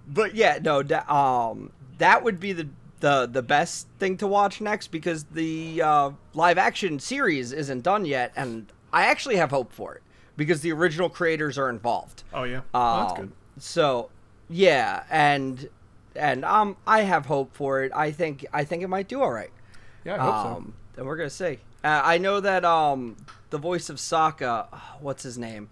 but 0.06 0.34
yeah, 0.34 0.58
no, 0.62 0.82
that, 0.82 1.10
um, 1.10 1.72
that 1.98 2.22
would 2.22 2.38
be 2.38 2.52
the, 2.52 2.68
the 3.00 3.26
the 3.26 3.42
best 3.42 3.88
thing 3.98 4.16
to 4.18 4.26
watch 4.26 4.60
next 4.60 4.88
because 4.88 5.24
the 5.24 5.80
uh, 5.82 6.10
live 6.34 6.58
action 6.58 6.98
series 6.98 7.50
isn't 7.52 7.82
done 7.82 8.04
yet, 8.04 8.32
and 8.36 8.66
I 8.92 9.06
actually 9.06 9.36
have 9.36 9.50
hope 9.50 9.72
for 9.72 9.94
it 9.94 10.02
because 10.36 10.60
the 10.60 10.72
original 10.72 11.08
creators 11.08 11.56
are 11.56 11.70
involved. 11.70 12.24
oh 12.34 12.44
yeah 12.44 12.60
oh, 12.74 13.00
that's 13.00 13.12
Um, 13.12 13.26
good 13.26 13.32
So, 13.58 14.10
yeah, 14.50 15.04
and 15.10 15.68
and 16.16 16.44
um, 16.44 16.76
I 16.86 17.02
have 17.02 17.26
hope 17.26 17.54
for 17.54 17.82
it. 17.84 17.92
I 17.94 18.10
think 18.10 18.46
I 18.52 18.64
think 18.64 18.82
it 18.82 18.88
might 18.88 19.08
do 19.08 19.22
all 19.22 19.32
right. 19.32 19.50
yeah 20.04 20.14
i 20.14 20.18
hope 20.18 20.34
so 20.44 20.56
Um, 20.56 20.74
and 20.96 21.06
we're 21.06 21.16
gonna 21.16 21.30
see. 21.30 21.58
Uh, 21.82 22.02
I 22.04 22.18
know 22.18 22.40
that 22.40 22.64
um, 22.64 23.16
the 23.50 23.58
voice 23.58 23.88
of 23.88 23.96
Sokka, 23.96 24.66
what's 25.00 25.22
his 25.22 25.38
name? 25.38 25.70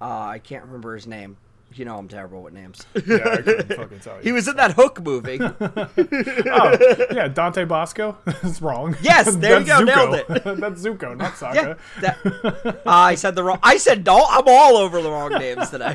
Uh, 0.00 0.04
I 0.20 0.38
can't 0.38 0.64
remember 0.64 0.94
his 0.94 1.06
name. 1.06 1.36
You 1.74 1.84
know 1.84 1.98
I'm 1.98 2.08
terrible 2.08 2.42
with 2.42 2.54
names. 2.54 2.86
yeah 3.06 3.16
i 3.30 3.36
couldn't 3.42 3.76
fucking 3.76 4.00
tell 4.00 4.16
you 4.16 4.22
he 4.22 4.32
was 4.32 4.48
in 4.48 4.56
that 4.56 4.72
Hook 4.72 5.02
movie. 5.02 5.38
oh, 5.42 7.06
yeah, 7.12 7.28
Dante 7.28 7.64
Basco. 7.66 8.16
That's 8.24 8.62
wrong. 8.62 8.96
Yes, 9.02 9.36
there 9.36 9.60
you 9.60 9.66
go, 9.66 9.80
nailed 9.80 10.14
Zuko. 10.14 10.60
That's 10.60 10.82
Zuko, 10.82 11.14
not 11.16 11.54
yeah, 11.54 11.74
Sokka. 11.74 11.78
that, 12.00 12.82
I 12.86 13.16
said 13.16 13.34
the 13.34 13.42
wrong. 13.44 13.58
I 13.62 13.76
said 13.76 14.06
no. 14.06 14.24
I'm 14.30 14.44
all 14.46 14.78
over 14.78 15.02
the 15.02 15.10
wrong 15.10 15.32
names 15.32 15.68
today. 15.68 15.94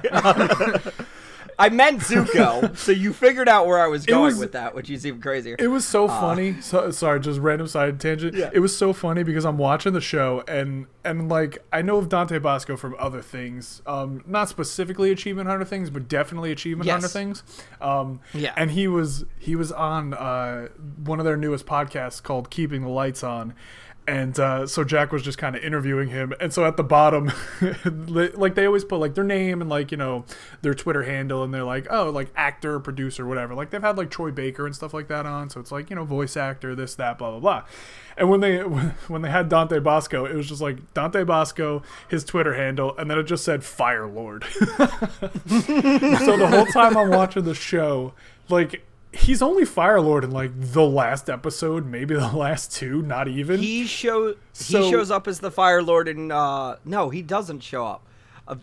I 1.60 1.69
meant 1.69 2.00
Zuko, 2.01 2.75
so 2.77 2.91
you 2.91 3.13
figured 3.13 3.48
out 3.50 3.67
where 3.67 3.79
I 3.81 3.88
was 3.88 4.05
going 4.05 4.24
was- 4.24 4.38
with 4.39 4.51
that, 4.53 4.74
which 4.75 4.89
is 4.89 5.05
even 5.05 5.22
crazier. 5.22 5.55
It 5.60 5.67
was 5.67 5.86
so 5.86 6.07
funny. 6.07 6.60
So, 6.62 6.91
sorry, 6.91 7.19
just 7.19 7.39
random 7.39 7.67
side 7.67 8.00
tangent. 8.00 8.36
Yeah. 8.36 8.50
It 8.53 8.60
was 8.60 8.75
so 8.75 8.93
funny 8.93 9.24
because 9.24 9.45
I'm 9.45 9.57
watching 9.57 9.93
the 9.93 10.01
show 10.01 10.43
and 10.48 10.88
and 11.05 11.29
like 11.29 11.63
I 11.72 11.81
know 11.81 11.98
of 11.98 12.10
Dante 12.10 12.39
Basco 12.39 12.77
from 12.77 12.95
other 13.00 13.22
things, 13.22 13.81
um, 13.86 14.24
not 14.25 14.50
specifically 14.50 15.12
Achievement 15.12 15.50
Hunter 15.50 15.65
things, 15.65 15.89
but 15.89 16.07
definitely 16.07 16.51
Achievement 16.51 16.86
Yes. 16.88 16.93
Hunter 16.93 17.07
things. 17.07 17.43
Um, 17.81 18.19
Yeah. 18.33 18.53
And 18.55 18.72
he 18.72 18.88
was 18.88 19.25
he 19.39 19.55
was 19.55 19.72
on 19.72 20.13
uh, 20.13 20.69
one 21.03 21.19
of 21.19 21.25
their 21.25 21.38
newest 21.38 21.65
podcasts 21.65 22.22
called 22.24 22.50
Keeping 22.50 22.81
the 22.81 22.89
Lights 22.89 23.24
On. 23.24 23.53
And 24.05 24.38
uh, 24.38 24.67
so 24.67 24.83
Jack 24.83 25.13
was 25.13 25.22
just 25.22 25.38
kind 25.38 25.55
of 25.55 25.63
interviewing 25.63 26.10
him, 26.10 26.33
and 26.41 26.51
so 26.51 26.65
at 26.65 26.75
the 26.75 26.83
bottom, 26.83 27.31
like 27.86 28.55
they 28.55 28.65
always 28.65 28.83
put 28.83 28.98
like 28.98 29.15
their 29.15 29.24
name 29.24 29.62
and 29.62 29.69
like 29.69 29.91
you 29.91 29.98
know 29.98 30.25
their 30.62 30.74
Twitter 30.74 31.03
handle, 31.03 31.41
and 31.41 31.53
they're 31.53 31.63
like 31.63 31.88
oh 31.89 32.10
like 32.10 32.29
actor, 32.36 32.81
producer, 32.81 33.25
whatever. 33.25 33.55
Like 33.55 33.69
they've 33.69 33.81
had 33.81 33.98
like 33.98 34.10
Troy 34.10 34.31
Baker 34.31 34.65
and 34.65 34.75
stuff 34.75 34.93
like 34.93 35.07
that 35.07 35.25
on, 35.25 35.50
so 35.50 35.62
it's 35.62 35.72
like 35.72 35.89
you 35.89 35.95
know 35.95 36.03
voice 36.03 36.36
actor, 36.36 36.75
this 36.75 36.95
that, 36.95 37.17
blah 37.17 37.31
blah 37.31 37.39
blah. 37.39 37.63
And 38.17 38.29
when 38.29 38.41
they 38.41 38.57
when 39.07 39.22
they 39.22 39.29
had 39.29 39.48
Dante 39.48 39.79
Basco, 39.79 40.25
it 40.25 40.36
was 40.36 40.50
just 40.50 40.62
like 40.62 40.93
Dante 40.93 41.24
Basco, 41.24 41.81
his 42.10 42.25
Twitter 42.25 42.55
handle, 42.55 42.95
and 42.98 43.10
then 43.10 43.17
it 43.17 43.24
just 43.24 43.45
said 43.45 43.63
Fire 43.63 44.07
Lord. 44.07 44.43
so 44.53 44.67
the 44.77 46.48
whole 46.51 46.65
time 46.65 46.98
I'm 46.98 47.10
watching 47.10 47.45
the 47.45 47.55
show, 47.55 48.13
like 48.50 48.86
he's 49.13 49.41
only 49.41 49.65
Fire 49.65 50.01
Lord 50.01 50.24
in 50.24 50.32
like 50.32 50.51
the 50.55 50.84
last 50.84 51.29
episode, 51.29 51.86
maybe 51.86 52.15
the 52.15 52.27
last 52.36 52.72
two, 52.74 53.01
not 53.01 53.27
even. 53.27 53.60
He 53.60 53.86
show 53.86 54.36
So- 54.53 54.84
he 54.84 54.89
shows 54.91 55.12
up 55.12 55.27
as 55.27 55.39
the 55.39 55.51
Fire 55.51 55.82
Lord 55.84 56.08
in 56.08 56.32
uh 56.32 56.77
no, 56.86 57.10
he 57.10 57.22
doesn't 57.22 57.62
show 57.62 57.86
up. 57.86 58.05
Uh, 58.48 58.55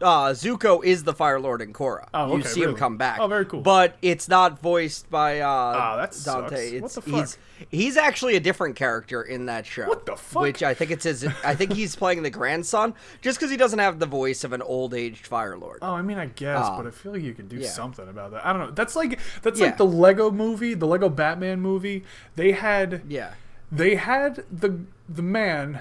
uh 0.00 0.30
Zuko 0.30 0.84
is 0.84 1.04
the 1.04 1.14
Fire 1.14 1.40
Lord 1.40 1.62
in 1.62 1.72
Korra. 1.72 2.06
Oh, 2.14 2.28
you 2.28 2.40
okay, 2.40 2.48
see 2.48 2.62
him 2.62 2.74
come 2.74 2.96
back. 2.96 3.18
Oh, 3.20 3.26
very 3.26 3.46
cool. 3.46 3.62
But 3.62 3.96
it's 4.02 4.28
not 4.28 4.60
voiced 4.60 5.08
by 5.10 5.40
uh 5.40 5.46
Ah, 5.48 5.96
that 5.96 6.18
Dante. 6.24 6.48
sucks. 6.56 6.60
It's 6.72 6.96
What 6.96 7.04
the 7.04 7.10
he's 7.12 7.38
he's 7.70 7.96
actually 7.96 8.36
a 8.36 8.40
different 8.40 8.76
character 8.76 9.22
in 9.22 9.46
that 9.46 9.66
show. 9.66 9.86
What 9.86 10.06
the 10.06 10.16
fuck? 10.16 10.42
Which 10.42 10.62
I 10.62 10.74
think 10.74 10.90
it's 10.90 11.04
his 11.04 11.26
I 11.44 11.54
think 11.54 11.72
he's 11.72 11.96
playing 12.02 12.22
the 12.22 12.30
grandson 12.30 12.94
just 13.22 13.38
cuz 13.40 13.50
he 13.50 13.56
doesn't 13.56 13.78
have 13.78 13.98
the 13.98 14.06
voice 14.06 14.44
of 14.44 14.52
an 14.52 14.62
old-aged 14.62 15.26
Fire 15.26 15.56
Lord. 15.56 15.78
Oh, 15.82 15.92
I 15.94 16.02
mean, 16.02 16.18
I 16.18 16.26
guess, 16.26 16.64
Ah. 16.64 16.76
but 16.76 16.86
I 16.86 16.90
feel 16.90 17.12
like 17.12 17.22
you 17.22 17.34
can 17.34 17.48
do 17.48 17.56
yeah. 17.56 17.68
something 17.68 18.08
about 18.08 18.30
that. 18.32 18.46
I 18.46 18.52
don't 18.52 18.62
know. 18.66 18.70
That's 18.70 18.96
like 18.96 19.18
that's 19.42 19.58
Yeah. 19.60 19.66
like 19.66 19.76
the 19.78 19.86
Lego 19.86 20.30
movie, 20.30 20.74
the 20.74 20.86
Lego 20.86 21.08
Batman 21.08 21.60
movie. 21.60 22.04
They 22.36 22.52
had 22.52 23.02
yeah. 23.08 23.32
they 23.72 23.96
had 23.96 24.44
the 24.50 24.80
the 25.08 25.22
man. 25.22 25.80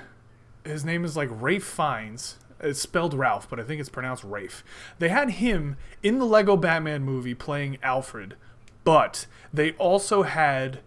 His 0.64 0.84
name 0.84 1.06
is 1.06 1.16
like 1.16 1.30
Rafe 1.32 1.64
Fiennes. 1.64 2.38
It's 2.62 2.80
spelled 2.80 3.14
Ralph, 3.14 3.50
but 3.50 3.60
I 3.60 3.64
think 3.64 3.80
it's 3.82 3.90
pronounced 3.90 4.24
Rafe. 4.24 4.64
They 4.98 5.10
had 5.10 5.32
him 5.32 5.76
in 6.02 6.20
the 6.20 6.26
Lego 6.26 6.56
Batman 6.56 7.04
movie 7.04 7.36
playing 7.36 7.78
Alfred, 7.84 8.36
but 8.86 9.28
they 9.54 9.74
also 9.74 10.24
had 10.24 10.80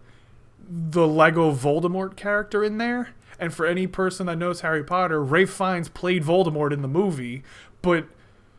the 0.69 1.07
Lego 1.07 1.51
Voldemort 1.53 2.15
character 2.15 2.63
in 2.63 2.77
there. 2.77 3.09
And 3.39 3.53
for 3.53 3.65
any 3.65 3.87
person 3.87 4.25
that 4.27 4.37
knows 4.37 4.61
Harry 4.61 4.83
Potter, 4.83 5.23
Rafe 5.23 5.49
Fiennes 5.49 5.87
played 5.89 6.23
Voldemort 6.23 6.71
in 6.73 6.81
the 6.81 6.87
movie, 6.89 7.41
but 7.81 8.05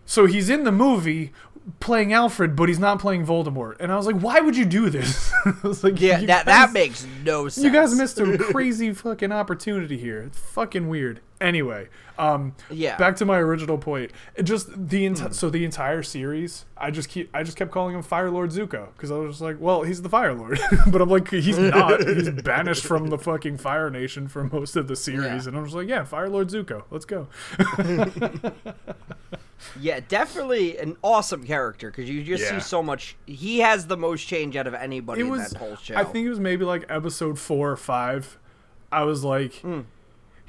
so 0.07 0.25
he's 0.27 0.49
in 0.49 0.65
the 0.65 0.73
movie 0.73 1.33
playing 1.79 2.13
Alfred, 2.15 2.57
but 2.57 2.69
he's 2.71 2.79
not 2.79 2.99
playing 2.99 3.27
Voldemort. 3.27 3.77
And 3.79 3.93
I 3.93 3.97
was 3.97 4.07
like, 4.07 4.17
why 4.17 4.41
would 4.41 4.57
you 4.57 4.65
do 4.65 4.89
this? 4.89 5.31
I 5.45 5.53
was 5.63 5.85
like, 5.85 6.01
Yeah, 6.01 6.17
that 6.25 6.27
guys- 6.27 6.45
that 6.47 6.73
makes 6.73 7.07
no 7.23 7.49
sense. 7.49 7.63
you 7.65 7.71
guys 7.71 7.95
missed 7.95 8.19
a 8.19 8.39
crazy 8.53 8.93
fucking 8.95 9.31
opportunity 9.31 9.99
here. 9.99 10.23
It's 10.23 10.39
fucking 10.39 10.89
weird. 10.89 11.21
Anyway, 11.41 11.89
um, 12.19 12.55
Yeah. 12.71 12.99
Back 12.99 13.17
to 13.17 13.25
my 13.25 13.39
original 13.39 13.79
point. 13.79 14.11
It 14.35 14.43
just 14.43 14.69
the 14.89 15.07
enti- 15.09 15.33
so 15.33 15.49
the 15.49 15.65
entire 15.65 16.03
series, 16.03 16.67
I 16.77 16.91
just 16.91 17.09
keep 17.09 17.31
I 17.35 17.43
just 17.43 17.57
kept 17.57 17.71
calling 17.71 17.95
him 17.95 18.03
Fire 18.03 18.31
Lord 18.31 18.51
Zuko 18.51 18.89
because 18.95 19.11
I 19.11 19.17
was 19.17 19.31
just 19.33 19.41
like, 19.41 19.57
well, 19.59 19.83
he's 19.85 20.03
the 20.03 20.11
Fire 20.11 20.35
Lord, 20.35 20.61
but 20.89 21.01
I'm 21.01 21.09
like, 21.09 21.31
he's 21.31 21.59
not. 21.59 22.07
he's 22.07 22.29
banished 22.45 22.85
from 22.85 23.07
the 23.09 23.17
fucking 23.17 23.57
Fire 23.57 23.89
Nation 23.89 24.29
for 24.29 24.45
most 24.45 24.77
of 24.77 24.87
the 24.87 24.97
series, 24.97 25.25
Yeah. 25.45 25.49
and 25.49 25.57
I'm 25.57 25.65
just 25.65 25.75
like, 25.75 25.89
yeah, 25.89 26.05
Fire 26.05 26.29
Lord 26.29 26.49
Zuko, 26.49 26.83
let's 26.91 27.07
go. 27.07 27.27
Yeah, 29.79 30.01
definitely 30.09 30.79
an 30.79 30.97
awesome 31.03 31.45
character 31.45 31.91
because 31.91 32.09
you 32.09 32.23
just 32.25 32.43
Yeah. 32.45 32.59
see 32.59 32.61
so 32.61 32.83
much. 32.83 33.15
He 33.27 33.59
has 33.61 33.87
the 33.87 33.97
most 33.97 34.27
change 34.27 34.57
out 34.57 34.67
of 34.67 34.73
anybody 34.73 35.21
it 35.21 35.25
in 35.25 35.31
was 35.31 35.51
that 35.51 35.59
whole 35.59 35.77
show. 35.77 35.95
I 35.97 36.05
think 36.05 36.27
it 36.27 36.31
was 36.31 36.41
maybe 36.41 36.65
like 36.65 36.87
episode 36.89 37.39
four 37.39 37.71
or 37.71 37.77
five. 37.77 38.39
I 38.91 39.05
was 39.05 39.23
like, 39.23 39.55
Hmm. 39.57 39.81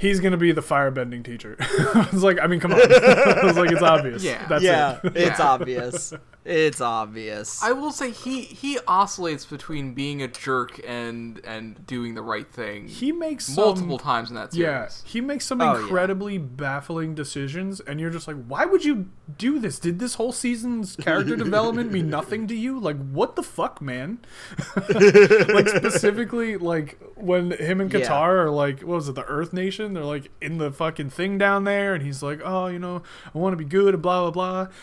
He's 0.02 0.20
gonna 0.20 0.38
be 0.38 0.52
the 0.52 0.62
firebending 0.62 1.24
teacher. 1.24 1.56
I 1.60 2.10
was 2.12 2.24
like, 2.24 2.40
I 2.42 2.48
mean, 2.48 2.60
come 2.60 2.74
on. 2.74 2.82
I 2.92 3.46
was 3.46 3.56
like, 3.56 3.72
it's 3.72 3.82
obvious. 3.82 4.24
Yeah. 4.24 4.46
That's 4.48 4.64
yeah, 4.64 5.00
it. 5.04 5.16
it's 5.16 5.40
obvious. 5.40 6.14
It's 6.44 6.82
obvious. 6.82 7.62
I 7.62 7.72
will 7.72 7.92
say 7.92 8.10
he 8.10 8.42
he 8.42 8.80
oscillates 8.88 9.46
between 9.46 9.94
being 9.94 10.24
a 10.24 10.28
jerk 10.28 10.82
and 10.88 11.40
and 11.46 11.86
doing 11.86 12.16
the 12.16 12.24
right 12.24 12.52
thing. 12.52 12.88
He 12.88 13.12
makes 13.12 13.46
some, 13.46 13.64
multiple 13.64 14.00
times 14.00 14.30
in 14.30 14.36
that 14.36 14.52
series. 14.54 14.66
Yeah, 15.06 15.10
he 15.12 15.22
makes 15.22 15.46
some 15.46 15.62
Oh, 15.62 15.76
yeah. 15.76 15.82
incredibly 15.82 16.40
baffling 16.40 17.14
decisions, 17.14 17.80
and 17.80 18.00
you're 18.00 18.10
just 18.10 18.28
like, 18.28 18.44
why 18.48 18.66
would 18.66 18.84
you 18.84 19.10
do 19.38 19.60
this? 19.60 19.78
Did 19.78 20.00
this 20.00 20.16
whole 20.16 20.32
season's 20.32 20.96
character 20.96 21.36
development 21.48 21.92
mean 21.92 22.10
nothing 22.10 22.48
to 22.48 22.56
you? 22.56 22.80
Like, 22.80 22.98
what 23.12 23.36
the 23.36 23.44
fuck, 23.44 23.80
man? 23.80 24.18
like 24.96 25.68
specifically, 25.70 26.58
like 26.58 27.00
when 27.16 27.52
him 27.52 27.82
and 27.82 27.94
Yeah. 27.94 28.00
Katara 28.02 28.46
are 28.46 28.50
like, 28.50 28.80
what 28.82 28.96
was 28.96 29.10
it, 29.10 29.16
the 29.16 29.26
Earth 29.26 29.54
Nation? 29.54 29.94
They're 29.94 30.04
like 30.04 30.32
in 30.42 30.58
the 30.58 30.72
fucking 30.72 31.12
thing 31.12 31.38
down 31.38 31.66
there, 31.66 31.94
and 31.94 32.04
he's 32.04 32.24
like, 32.24 32.42
oh, 32.44 32.68
you 32.68 32.80
know, 32.80 33.04
I 33.34 33.38
want 33.38 33.54
to 33.54 33.58
be 33.58 33.66
good, 33.66 33.94
and 33.94 34.02
blah 34.02 34.22
blah 34.30 34.32
blah. 34.32 34.74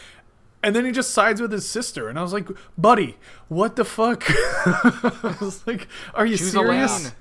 And 0.62 0.74
then 0.74 0.84
he 0.84 0.90
just 0.90 1.12
sides 1.12 1.40
with 1.40 1.52
his 1.52 1.68
sister, 1.68 2.08
and 2.08 2.18
I 2.18 2.22
was 2.22 2.32
like, 2.32 2.48
"Buddy, 2.76 3.16
what 3.48 3.76
the 3.76 3.84
fuck?" 3.84 4.24
I 4.28 5.36
was 5.40 5.64
like, 5.66 5.86
"Are 6.14 6.26
you 6.26 6.36
Choose 6.36 6.50
serious?" 6.50 7.04
lane. 7.04 7.12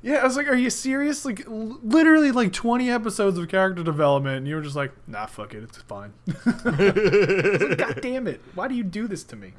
Yeah, 0.00 0.18
I 0.18 0.24
was 0.24 0.36
like, 0.36 0.46
"Are 0.46 0.54
you 0.54 0.70
serious?" 0.70 1.24
Like, 1.24 1.44
l- 1.48 1.80
literally, 1.82 2.30
like 2.30 2.52
twenty 2.52 2.88
episodes 2.88 3.36
of 3.36 3.48
character 3.48 3.82
development, 3.82 4.36
and 4.38 4.46
you 4.48 4.54
were 4.54 4.62
just 4.62 4.76
like, 4.76 4.92
"Nah, 5.08 5.26
fuck 5.26 5.54
it, 5.54 5.64
it's 5.64 5.78
fine." 5.78 6.12
Like, 6.64 7.78
God 7.78 7.98
damn 8.00 8.28
it! 8.28 8.40
Why 8.54 8.68
do 8.68 8.74
you 8.76 8.84
do 8.84 9.08
this 9.08 9.24
to 9.24 9.36
me? 9.36 9.54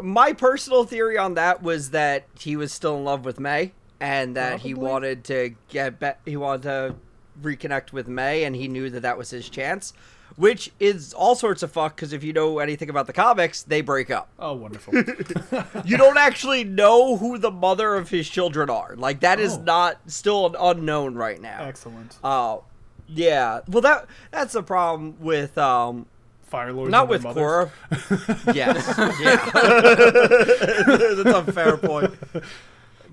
My 0.00 0.32
personal 0.32 0.84
theory 0.84 1.18
on 1.18 1.34
that 1.34 1.62
was 1.62 1.90
that 1.90 2.26
he 2.38 2.54
was 2.56 2.72
still 2.72 2.96
in 2.98 3.04
love 3.04 3.24
with 3.24 3.40
Mai, 3.40 3.72
and 3.98 4.36
that 4.36 4.60
he 4.60 4.74
wanted 4.74 5.24
to 5.24 5.54
get 5.70 5.98
back. 5.98 6.20
He 6.24 6.36
wanted 6.36 6.62
to 6.62 6.94
reconnect 7.42 7.92
with 7.92 8.08
Mai, 8.08 8.42
and 8.44 8.54
he 8.56 8.68
knew 8.68 8.90
that 8.90 9.00
that 9.02 9.18
was 9.18 9.30
his 9.30 9.48
chance. 9.48 9.92
Which 10.34 10.72
is 10.80 11.14
all 11.14 11.36
sorts 11.36 11.62
of 11.62 11.70
fuck 11.70 11.94
because 11.94 12.12
if 12.12 12.24
you 12.24 12.32
know 12.32 12.58
anything 12.58 12.90
about 12.90 13.06
the 13.06 13.12
comics, 13.12 13.62
they 13.62 13.80
break 13.80 14.10
up. 14.10 14.28
Oh, 14.40 14.54
wonderful. 14.54 14.92
You 15.84 15.96
don't 15.96 16.18
actually 16.18 16.64
know 16.64 17.16
who 17.16 17.38
the 17.38 17.50
mother 17.52 17.94
of 17.94 18.10
his 18.10 18.28
children 18.28 18.68
are. 18.68 18.96
Like 18.96 19.20
that 19.20 19.38
is 19.38 19.54
Oh. 19.54 19.62
not 19.62 19.98
still 20.08 20.46
an 20.46 20.56
unknown 20.58 21.14
right 21.14 21.40
now. 21.40 21.62
Excellent. 21.64 22.16
Oh, 22.24 22.64
yeah. 23.08 23.60
Well, 23.68 23.82
that 23.82 24.06
that's 24.32 24.54
the 24.54 24.64
problem 24.64 25.14
with 25.20 25.56
um 25.56 26.06
Fire 26.42 26.72
Lords. 26.72 26.90
not 26.90 27.08
with. 27.08 27.22
Korra. 27.22 27.70
yes, 28.54 28.94
yeah. 29.22 29.36
that's 31.22 31.48
a 31.48 31.52
fair 31.52 31.76
point. 31.76 32.14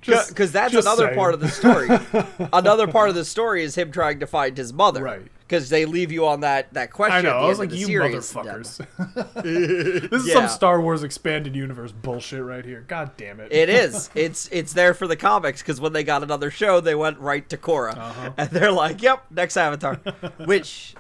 Because 0.06 0.52
that's 0.52 0.74
another 0.74 1.06
saying. 1.08 1.18
part 1.18 1.34
of 1.34 1.40
the 1.40 1.50
story. 1.50 1.90
another 2.54 2.88
part 2.88 3.10
of 3.10 3.16
the 3.16 3.26
story 3.26 3.64
is 3.64 3.76
him 3.76 3.92
trying 3.92 4.20
to 4.20 4.28
find 4.28 4.58
his 4.58 4.74
mother. 4.74 5.04
Right. 5.04 5.22
Because 5.48 5.70
they 5.70 5.86
leave 5.86 6.12
you 6.12 6.26
on 6.26 6.40
that 6.40 6.74
that 6.74 6.92
question. 6.92 7.18
I 7.18 7.22
know. 7.22 7.30
At 7.30 7.40
the 7.42 7.46
I 7.46 7.48
was 7.50 7.60
like, 7.60 7.74
"You 7.74 7.88
motherfuckers!" 7.88 8.86
this 10.10 10.22
is 10.22 10.28
Yeah. 10.28 10.34
some 10.34 10.48
Star 10.48 10.82
Wars 10.82 11.04
expanded 11.04 11.56
universe 11.56 11.92
bullshit 11.92 12.42
right 12.42 12.66
here. 12.66 12.86
God 12.88 13.12
damn 13.18 13.40
it! 13.40 13.52
It 13.52 13.70
is. 13.70 14.10
It's 14.16 14.48
it's 14.52 14.74
there 14.74 14.94
for 14.96 15.06
the 15.06 15.16
comics 15.18 15.62
because 15.62 15.80
when 15.80 15.94
they 15.94 16.04
got 16.04 16.24
another 16.24 16.50
show, 16.50 16.80
they 16.80 16.96
went 16.96 17.20
right 17.20 17.48
to 17.50 17.58
Korra, 17.58 17.96
Uh-huh. 17.98 18.32
and 18.38 18.50
they're 18.50 18.72
like, 18.72 19.02
"Yep, 19.04 19.26
next 19.32 19.58
Avatar." 19.58 19.96
Which, 20.46 20.96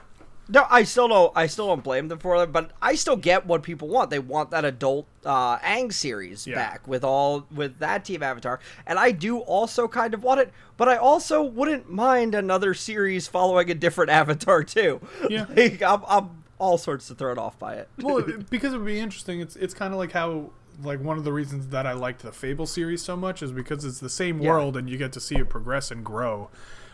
no, 0.49 0.65
I 0.69 0.83
still 0.83 1.07
don't. 1.07 1.31
I 1.35 1.47
still 1.47 1.67
don't 1.67 1.83
blame 1.83 2.07
them 2.09 2.19
for 2.19 2.41
it, 2.43 2.51
but 2.51 2.71
I 2.81 2.95
still 2.95 3.15
get 3.15 3.45
what 3.45 3.63
people 3.63 3.87
want. 3.87 4.09
They 4.09 4.19
want 4.19 4.51
that 4.51 4.65
adult 4.65 5.07
uh, 5.25 5.57
Aang 5.59 5.93
series 5.93 6.45
Yeah. 6.45 6.55
back 6.55 6.87
with 6.87 7.03
all 7.03 7.45
with 7.53 7.79
that 7.79 8.03
team 8.05 8.21
Avatar, 8.23 8.59
and 8.85 8.99
I 8.99 9.11
do 9.11 9.39
also 9.39 9.87
kind 9.87 10.13
of 10.13 10.23
want 10.23 10.41
it. 10.41 10.51
But 10.75 10.89
I 10.89 10.97
also 10.97 11.41
wouldn't 11.43 11.89
mind 11.89 12.35
another 12.35 12.73
series 12.73 13.27
following 13.27 13.69
a 13.71 13.73
different 13.75 14.09
Avatar 14.19 14.63
too. 14.63 14.99
Yeah. 15.29 15.45
like, 15.55 15.81
I'm, 15.81 16.01
I'm 16.07 16.43
all 16.59 16.77
sorts 16.77 17.09
of 17.09 17.17
thrown 17.17 17.37
off 17.37 17.57
by 17.59 17.75
it. 17.75 17.89
well, 18.01 18.21
because 18.49 18.73
it 18.73 18.77
would 18.77 18.85
be 18.85 18.99
interesting. 18.99 19.39
It's 19.39 19.55
it's 19.55 19.73
kind 19.73 19.93
of 19.93 19.99
like 19.99 20.11
how 20.11 20.49
like 20.83 20.99
one 20.99 21.17
of 21.17 21.23
the 21.23 21.31
reasons 21.31 21.67
that 21.67 21.85
I 21.85 21.93
liked 21.93 22.21
the 22.23 22.31
Fable 22.31 22.65
series 22.65 23.01
so 23.01 23.15
much 23.15 23.43
is 23.43 23.51
because 23.51 23.85
it's 23.85 23.99
the 23.99 24.09
same 24.09 24.41
Yeah. 24.41 24.49
world 24.49 24.75
and 24.75 24.89
you 24.89 24.97
get 24.97 25.13
to 25.13 25.19
see 25.19 25.35
it 25.35 25.47
progress 25.47 25.91
and 25.91 26.03
grow 26.03 26.49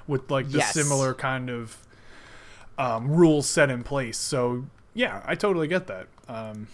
with 0.05 0.29
like 0.29 0.49
the 0.51 0.57
Yes. 0.59 0.73
similar 0.73 1.13
kind 1.13 1.49
of 1.49 1.77
um, 2.79 3.07
rules 3.11 3.47
set 3.47 3.69
in 3.69 3.83
place. 3.83 4.17
So 4.17 4.65
yeah, 4.95 5.21
I 5.25 5.35
totally 5.35 5.67
get 5.67 5.85
that. 5.87 6.07
Um, 6.27 6.67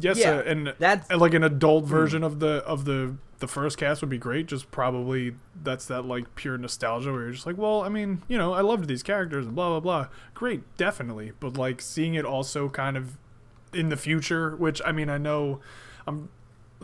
yes, 0.00 0.18
Yeah, 0.18 0.32
uh, 0.36 0.42
and 0.42 0.66
that's- 0.78 1.06
and, 1.10 1.20
like 1.20 1.34
an 1.34 1.42
adult 1.42 1.84
version 1.86 2.22
of 2.22 2.38
the 2.38 2.62
of 2.66 2.84
the 2.84 3.16
the 3.40 3.46
first 3.48 3.78
cast 3.78 4.00
would 4.02 4.10
be 4.10 4.18
great. 4.18 4.46
Just 4.46 4.70
probably 4.72 5.34
that's 5.62 5.86
that 5.86 6.02
like 6.04 6.34
pure 6.34 6.58
nostalgia 6.58 7.12
where 7.12 7.22
you're 7.22 7.30
just 7.32 7.46
like, 7.46 7.56
well, 7.56 7.82
I 7.82 7.88
mean, 7.88 8.22
you 8.28 8.36
know, 8.36 8.52
I 8.52 8.60
loved 8.62 8.88
these 8.88 9.02
characters 9.04 9.46
and 9.46 9.54
blah 9.54 9.68
blah 9.68 9.80
blah. 9.80 10.08
Great, 10.34 10.62
definitely. 10.76 11.32
But 11.40 11.56
like 11.56 11.80
seeing 11.80 12.14
it 12.14 12.24
also 12.24 12.68
kind 12.68 12.96
of 12.96 13.16
in 13.72 13.88
the 13.90 13.96
future. 13.96 14.56
Which 14.56 14.80
I 14.84 14.92
mean, 14.92 15.08
I 15.08 15.18
know, 15.18 15.60
I'm. 16.06 16.28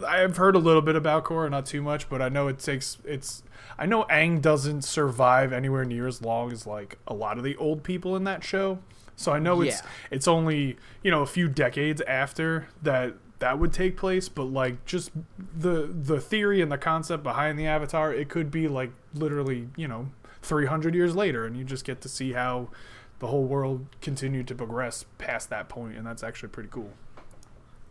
I've 0.06 0.36
heard 0.36 0.56
a 0.56 0.58
little 0.58 0.82
bit 0.82 0.96
about 0.96 1.24
Korra, 1.24 1.50
not 1.50 1.66
too 1.66 1.82
much, 1.82 2.08
but 2.08 2.20
I 2.20 2.28
know 2.28 2.48
it 2.48 2.58
takes 2.58 2.98
it's. 3.04 3.42
I 3.78 3.86
know 3.86 4.04
Aang 4.04 4.40
doesn't 4.40 4.82
survive 4.82 5.52
anywhere 5.52 5.84
near 5.84 6.06
as 6.06 6.22
long 6.22 6.52
as 6.52 6.66
like 6.66 6.98
a 7.06 7.14
lot 7.14 7.38
of 7.38 7.44
the 7.44 7.56
old 7.56 7.82
people 7.82 8.16
in 8.16 8.24
that 8.24 8.42
show. 8.44 8.78
So 9.16 9.32
I 9.32 9.38
know 9.38 9.60
it's 9.60 9.80
Yeah. 9.82 9.88
it's 10.10 10.26
only 10.28 10.76
you 11.02 11.10
know 11.10 11.22
a 11.22 11.26
few 11.26 11.48
decades 11.48 12.00
after 12.02 12.68
that 12.82 13.14
that 13.38 13.58
would 13.58 13.72
take 13.72 13.96
place, 13.96 14.28
but 14.28 14.44
like 14.44 14.84
just 14.84 15.10
the 15.38 15.86
the 15.86 16.20
theory 16.20 16.60
and 16.60 16.72
the 16.72 16.78
concept 16.78 17.22
behind 17.22 17.58
the 17.58 17.66
Avatar, 17.66 18.12
it 18.12 18.28
could 18.28 18.50
be 18.50 18.66
like 18.68 18.90
literally 19.14 19.68
you 19.76 19.86
know 19.86 20.08
300 20.42 20.94
years 20.94 21.14
later, 21.14 21.46
and 21.46 21.56
you 21.56 21.64
just 21.64 21.84
get 21.84 22.00
to 22.02 22.08
see 22.08 22.32
how 22.32 22.68
the 23.20 23.28
whole 23.28 23.44
world 23.44 23.86
continued 24.02 24.48
to 24.48 24.54
progress 24.54 25.04
past 25.18 25.50
that 25.50 25.68
point, 25.68 25.96
and 25.96 26.04
that's 26.06 26.22
actually 26.24 26.48
pretty 26.48 26.68
cool. 26.70 26.90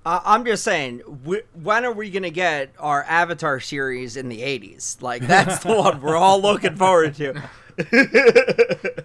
Uh, 0.06 0.20
I'm 0.26 0.44
just 0.44 0.64
saying, 0.64 1.00
wh- 1.26 1.46
when 1.64 1.86
are 1.86 1.92
we 1.94 2.10
gonna 2.10 2.30
get 2.30 2.74
our 2.78 3.04
Avatar 3.08 3.60
series 3.62 4.18
in 4.18 4.28
the 4.30 4.42
'80s? 4.42 5.02
Like 5.02 5.26
that's 5.26 5.64
the 5.64 5.74
one 5.74 6.02
we're 6.02 6.18
all 6.18 6.42
looking 6.42 6.76
forward 6.76 7.16
to. 7.16 7.42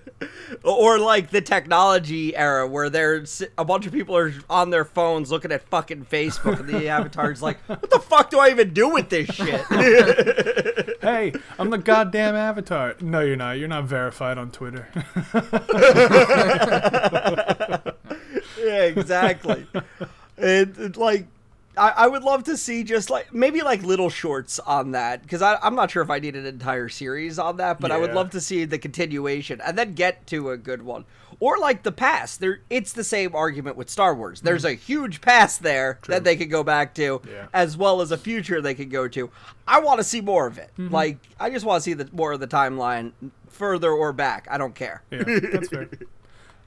or 0.65 0.99
like 0.99 1.31
the 1.31 1.41
technology 1.41 2.37
era 2.37 2.67
where 2.67 2.91
there's 2.91 3.43
a 3.57 3.65
bunch 3.65 3.87
of 3.87 3.93
people 3.93 4.15
are 4.17 4.35
on 4.51 4.69
their 4.71 4.85
phones 4.85 5.31
looking 5.31 5.53
at 5.53 5.63
fucking 5.69 6.05
Facebook, 6.07 6.59
and 6.61 6.69
the 6.69 6.89
avatar's 6.91 7.41
like, 7.41 7.59
"What 7.69 7.89
the 7.91 8.01
fuck 8.01 8.31
do 8.31 8.39
I 8.41 8.51
even 8.51 8.75
do 8.75 8.89
with 8.89 9.09
this 9.09 9.29
shit?" 9.29 9.65
Hey, 11.01 11.33
I'm 11.61 11.71
the 11.71 11.79
goddamn 11.79 12.35
Avatar. 12.35 12.97
No, 13.01 13.21
you're 13.21 13.37
not. 13.37 13.53
You're 13.53 13.69
not 13.69 13.85
verified 13.85 14.37
on 14.37 14.51
Twitter. 14.51 14.89
yeah, 18.59 18.83
exactly. 18.83 19.67
It, 20.39 20.79
it, 20.79 20.97
like, 20.97 21.27
I, 21.79 21.91
I 21.91 22.07
would 22.09 22.23
love 22.23 22.45
to 22.45 22.57
see 22.57 22.83
just 22.85 23.09
like 23.09 23.33
maybe 23.33 23.63
like 23.63 23.83
little 23.83 24.11
shorts 24.11 24.59
on 24.59 24.93
that 24.93 25.23
because 25.23 25.41
I'm 25.43 25.75
not 25.75 25.91
sure 25.91 26.03
if 26.03 26.11
I 26.11 26.19
need 26.19 26.37
an 26.37 26.45
entire 26.45 26.89
series 26.89 27.39
on 27.39 27.57
that, 27.59 27.81
but 27.81 27.91
I 27.91 27.99
would 27.99 28.15
love 28.15 28.31
to 28.31 28.41
see 28.41 28.65
the 28.65 28.79
continuation 28.79 29.61
and 29.61 29.79
then 29.79 29.95
get 29.95 30.27
to 30.29 30.51
a 30.51 30.57
good 30.57 30.83
one. 30.83 31.05
Or 31.41 31.57
like 31.59 31.85
the 31.85 31.93
past, 31.93 32.41
there 32.41 32.63
it's 32.69 32.93
the 32.93 33.05
same 33.05 33.35
argument 33.35 33.77
with 33.77 33.89
Star 33.89 34.13
Wars. 34.15 34.41
There's 34.41 34.65
mm. 34.65 34.71
a 34.71 34.75
huge 34.75 35.21
past 35.21 35.63
there 35.63 36.01
that 36.09 36.25
they 36.25 36.35
could 36.35 36.51
go 36.51 36.65
back 36.65 36.95
to, 36.95 37.23
Yeah. 37.31 37.47
as 37.53 37.77
well 37.77 38.01
as 38.01 38.11
a 38.11 38.19
future 38.19 38.61
they 38.61 38.75
could 38.75 38.91
go 38.91 39.07
to. 39.09 39.31
I 39.67 39.79
want 39.79 39.99
to 39.99 40.05
see 40.05 40.21
more 40.21 40.49
of 40.49 40.59
it. 40.59 40.71
Mm-hmm. 40.77 40.93
Like 40.93 41.19
I 41.39 41.51
just 41.51 41.65
want 41.65 41.83
to 41.83 41.83
see 41.85 41.95
the 41.95 42.09
more 42.13 42.33
of 42.33 42.41
the 42.41 42.49
timeline, 42.49 43.13
further 43.49 43.93
or 43.93 44.13
back. 44.13 44.49
I 44.51 44.59
don't 44.59 44.75
care. 44.75 45.03
Yeah, 45.13 45.23
that's 45.27 45.69
fair. 45.69 45.89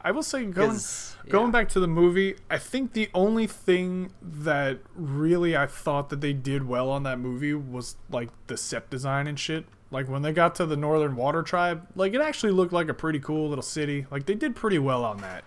I 0.03 0.11
will 0.11 0.23
say, 0.23 0.45
going 0.45 0.71
'Cause, 0.71 1.15
going 1.29 1.47
yeah. 1.47 1.51
back 1.51 1.69
to 1.69 1.79
the 1.79 1.87
movie, 1.87 2.35
I 2.49 2.57
think 2.57 2.93
the 2.93 3.09
only 3.13 3.47
thing 3.47 4.11
that 4.21 4.79
really 4.95 5.55
I 5.55 5.67
thought 5.67 6.09
that 6.09 6.21
they 6.21 6.33
did 6.33 6.67
well 6.67 6.89
on 6.89 7.03
that 7.03 7.19
movie 7.19 7.53
was 7.53 7.95
like 8.09 8.29
the 8.47 8.57
set 8.57 8.89
design 8.89 9.27
and 9.27 9.39
shit. 9.39 9.65
Like 9.91 10.07
when 10.09 10.21
they 10.21 10.31
got 10.33 10.55
to 10.55 10.65
the 10.65 10.77
Northern 10.77 11.15
Water 11.15 11.43
Tribe, 11.43 11.85
like 11.95 12.13
it 12.13 12.21
actually 12.21 12.53
looked 12.53 12.73
like 12.73 12.87
a 12.89 12.93
pretty 12.93 13.19
cool 13.19 13.49
little 13.49 13.61
city. 13.61 14.05
Like 14.09 14.25
they 14.25 14.35
did 14.35 14.55
pretty 14.55 14.79
well 14.79 15.03
on 15.05 15.17
that. 15.17 15.43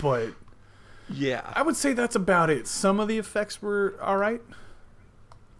But 0.00 0.30
Yeah. 1.08 1.42
I 1.54 1.62
would 1.62 1.76
say 1.76 1.92
that's 1.92 2.14
about 2.16 2.50
it. 2.50 2.66
Some 2.68 3.00
of 3.00 3.08
the 3.08 3.18
effects 3.18 3.60
were 3.60 3.96
all 4.00 4.16
right. 4.16 4.40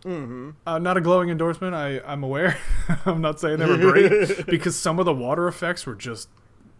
Mm-hmm. 0.05 0.51
Uh, 0.67 0.79
not 0.79 0.97
a 0.97 1.01
glowing 1.01 1.29
endorsement. 1.29 1.75
I 1.75 2.01
I'm 2.07 2.23
aware. 2.23 2.57
I'm 3.05 3.21
not 3.21 3.39
saying 3.41 3.59
they 3.59 3.67
were 3.67 3.77
great 3.77 4.47
because 4.47 4.75
some 4.77 4.99
of 4.99 5.05
the 5.05 5.13
water 5.13 5.47
effects 5.47 5.85
were 5.85 5.95
just 5.95 6.29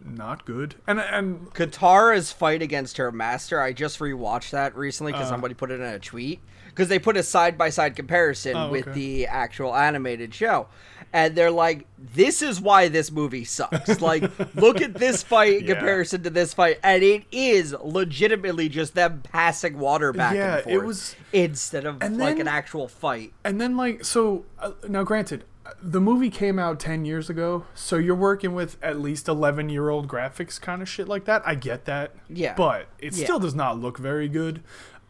not 0.05 0.45
good. 0.45 0.75
And 0.87 0.99
and 0.99 1.53
Katara's 1.53 2.31
fight 2.31 2.61
against 2.61 2.97
her 2.97 3.11
master, 3.11 3.61
I 3.61 3.73
just 3.73 3.99
rewatched 3.99 4.51
that 4.51 4.75
recently 4.75 5.11
because 5.11 5.27
Uh. 5.27 5.31
somebody 5.31 5.53
put 5.53 5.71
it 5.71 5.75
in 5.79 5.85
a 5.85 5.99
tweet. 5.99 6.39
Because 6.67 6.87
they 6.87 6.99
put 6.99 7.17
a 7.17 7.23
side 7.23 7.57
by 7.57 7.69
side 7.69 7.97
comparison 7.97 8.55
Oh, 8.55 8.69
with 8.71 8.93
the 8.93 9.27
actual 9.27 9.75
animated 9.75 10.33
show. 10.33 10.67
And 11.11 11.35
they're 11.35 11.51
like, 11.51 11.85
this 11.99 12.41
is 12.41 12.61
why 12.61 12.87
this 12.87 13.11
movie 13.11 13.43
sucks. 13.43 13.99
like, 14.11 14.23
look 14.55 14.79
at 14.79 14.93
this 14.93 15.21
fight 15.21 15.63
in 15.63 15.65
Yeah. 15.67 15.73
comparison 15.73 16.23
to 16.23 16.29
this 16.29 16.53
fight. 16.53 16.79
And 16.81 17.03
it 17.03 17.25
is 17.29 17.75
legitimately 17.83 18.69
just 18.69 18.95
them 18.95 19.21
passing 19.21 19.79
water 19.79 20.13
back 20.13 20.33
Yeah, 20.35 20.59
and 20.59 20.59
it 20.59 20.73
forth. 20.75 20.85
was- 20.85 21.15
Instead 21.33 21.85
of 21.85 22.01
like 22.01 22.17
then- 22.17 22.41
an 22.41 22.47
actual 22.47 22.87
fight. 22.87 23.33
And 23.43 23.59
then 23.59 23.75
like 23.75 24.05
so 24.05 24.45
uh, 24.57 24.71
now 24.87 25.03
granted 25.03 25.43
the 25.81 26.01
movie 26.01 26.29
came 26.29 26.57
out 26.59 26.79
10 26.79 27.05
years 27.05 27.29
ago 27.29 27.65
so 27.75 27.95
you're 27.97 28.15
working 28.15 28.53
with 28.53 28.77
at 28.83 28.99
least 28.99 29.27
11 29.27 29.69
year 29.69 29.89
old 29.89 30.07
graphics 30.07 30.59
kind 30.59 30.81
of 30.81 30.89
shit 30.89 31.07
like 31.07 31.25
that 31.25 31.41
I 31.45 31.55
get 31.55 31.85
that 31.85 32.13
Yeah. 32.29 32.53
but 32.55 32.87
it 32.99 33.15
Yeah. 33.15 33.23
still 33.25 33.39
does 33.39 33.55
not 33.55 33.79
look 33.79 33.97
very 33.97 34.27
good 34.27 34.61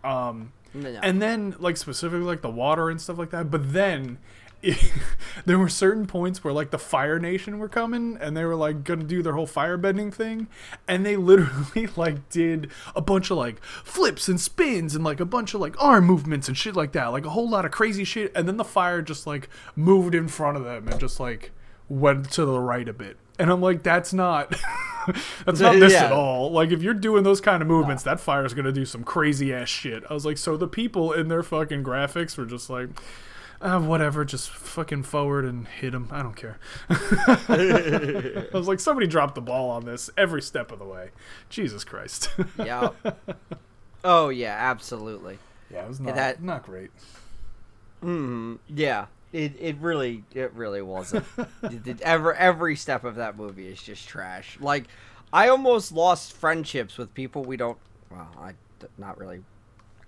um 0.04 0.52
No. 0.74 0.90
and 1.04 1.22
then 1.22 1.56
like 1.60 1.78
specifically 1.78 2.26
like 2.26 2.42
the 2.42 2.50
water 2.50 2.90
and 2.90 3.00
stuff 3.02 3.18
like 3.18 3.30
that 3.32 3.50
but 3.52 3.74
then 3.74 4.18
there 5.46 5.58
were 5.58 5.70
certain 5.70 6.06
points 6.06 6.44
where 6.44 6.54
like 6.54 6.72
the 6.72 6.78
Fire 6.78 7.20
Nation 7.20 7.58
were 7.58 7.70
coming 7.70 8.18
and 8.22 8.36
they 8.36 8.46
were 8.46 8.56
like 8.56 8.84
gonna 8.84 9.04
do 9.04 9.22
their 9.22 9.34
whole 9.34 9.48
firebending 9.48 10.14
thing, 10.14 10.48
and 10.88 11.06
they 11.06 11.16
literally 11.18 11.88
like 11.96 12.30
did 12.30 12.72
a 12.96 13.02
bunch 13.02 13.32
of 13.32 13.38
like 13.38 13.64
flips 13.64 14.28
and 14.28 14.40
spins 14.40 14.96
and 14.96 15.04
like 15.04 15.20
a 15.20 15.26
bunch 15.26 15.54
of 15.54 15.62
like 15.62 15.82
arm 15.82 16.06
movements 16.06 16.48
and 16.48 16.58
shit 16.58 16.76
like 16.76 16.92
that, 16.92 17.08
like 17.08 17.26
a 17.26 17.32
whole 17.32 17.50
lot 17.50 17.66
of 17.66 17.72
crazy 17.72 18.04
shit, 18.04 18.32
and 18.36 18.48
then 18.48 18.58
the 18.58 18.64
fire 18.64 19.02
just 19.02 19.26
like 19.26 19.50
moved 19.76 20.14
in 20.14 20.28
front 20.28 20.58
of 20.58 20.64
them 20.64 20.88
and 20.88 21.00
just 21.00 21.20
like 21.20 21.52
went 21.90 22.32
to 22.32 22.46
the 22.46 22.60
right 22.60 22.88
a 22.88 22.94
bit. 22.94 23.18
And 23.40 23.50
I'm 23.50 23.62
like, 23.62 23.82
that's 23.82 24.14
not 24.14 24.52
that's 25.46 25.60
not 25.60 25.80
this 25.80 25.96
at 25.96 26.12
all. 26.12 26.52
Like 26.52 26.72
if 26.72 26.84
you're 26.84 26.94
doing 26.94 27.24
those 27.24 27.42
kind 27.42 27.64
of 27.64 27.68
movements, 27.68 28.04
that 28.04 28.20
fire's 28.20 28.54
gonna 28.54 28.72
do 28.72 28.86
some 28.86 29.04
crazy 29.04 29.52
ass 29.52 29.70
shit. 29.70 30.04
I 30.08 30.14
was 30.14 30.26
like, 30.26 30.38
so 30.38 30.56
the 30.56 30.68
people 30.68 31.12
in 31.12 31.28
their 31.28 31.42
fucking 31.42 31.84
graphics 31.84 32.38
were 32.38 32.46
just 32.46 32.70
like 32.70 32.90
uh, 33.62 33.80
whatever, 33.80 34.26
just 34.26 34.50
fucking 34.50 35.04
forward 35.04 35.46
and 35.46 35.68
hit 35.68 35.94
him. 35.94 36.08
I 36.12 36.22
don't 36.24 36.36
care. 36.36 36.60
I 36.90 38.48
was 38.54 38.68
like, 38.68 38.80
somebody 38.80 39.08
dropped 39.08 39.36
the 39.36 39.42
ball 39.42 39.70
on 39.70 39.86
this 39.86 40.10
every 40.18 40.42
step 40.42 40.72
of 40.72 40.80
the 40.80 40.86
way. 40.86 41.12
Jesus 41.50 41.84
Christ. 41.84 42.30
Yeah. 42.58 42.90
oh, 44.04 44.30
yeah, 44.30 44.56
absolutely. 44.60 45.38
yeah, 45.72 45.84
it 45.86 45.88
was 45.88 46.00
not, 46.00 46.16
that- 46.16 46.42
not 46.44 46.64
great. 46.66 46.90
Yeah, 48.04 49.06
it 49.32 49.54
it 49.60 49.78
really 49.78 50.24
it 50.34 50.54
really 50.54 50.82
wasn't. 50.82 51.26
It- 51.64 51.86
it- 51.88 52.02
every 52.02 52.36
every 52.36 52.76
step 52.76 53.04
of 53.04 53.16
that 53.16 53.38
movie 53.38 53.68
is 53.68 53.82
just 53.82 54.08
trash. 54.08 54.58
Like, 54.60 54.86
I 55.32 55.50
almost 55.50 55.92
lost 55.92 56.34
friendships 56.34 56.98
with 56.98 57.14
people 57.14 57.44
we 57.44 57.58
don't. 57.58 57.78
Well, 58.10 58.28
I 58.40 58.54
not 58.98 59.20
really 59.20 59.44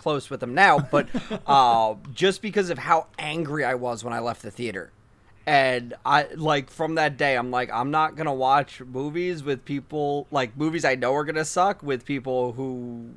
close 0.04 0.30
with 0.30 0.40
them 0.42 0.54
now, 0.54 0.80
but 0.80 1.08
uh, 1.48 1.96
just 2.14 2.42
because 2.42 2.70
of 2.70 2.78
how 2.78 3.08
angry 3.18 3.64
I 3.66 3.74
was 3.76 4.04
when 4.04 4.14
I 4.14 4.20
left 4.20 4.42
the 4.44 4.52
theater. 4.52 4.92
And 5.46 5.94
I 6.06 6.28
like 6.36 6.70
from 6.70 6.96
that 6.96 7.18
day, 7.18 7.36
I'm 7.36 7.52
like, 7.52 7.70
I'm 7.74 7.92
not 7.92 8.16
gonna 8.16 8.34
watch 8.34 8.80
movies 8.82 9.44
with 9.44 9.66
people 9.66 10.26
like 10.32 10.56
movies 10.56 10.86
I 10.86 10.96
know 10.96 11.14
are 11.16 11.26
gonna 11.26 11.44
suck 11.44 11.84
with 11.84 12.06
people 12.06 12.54
who 12.54 13.10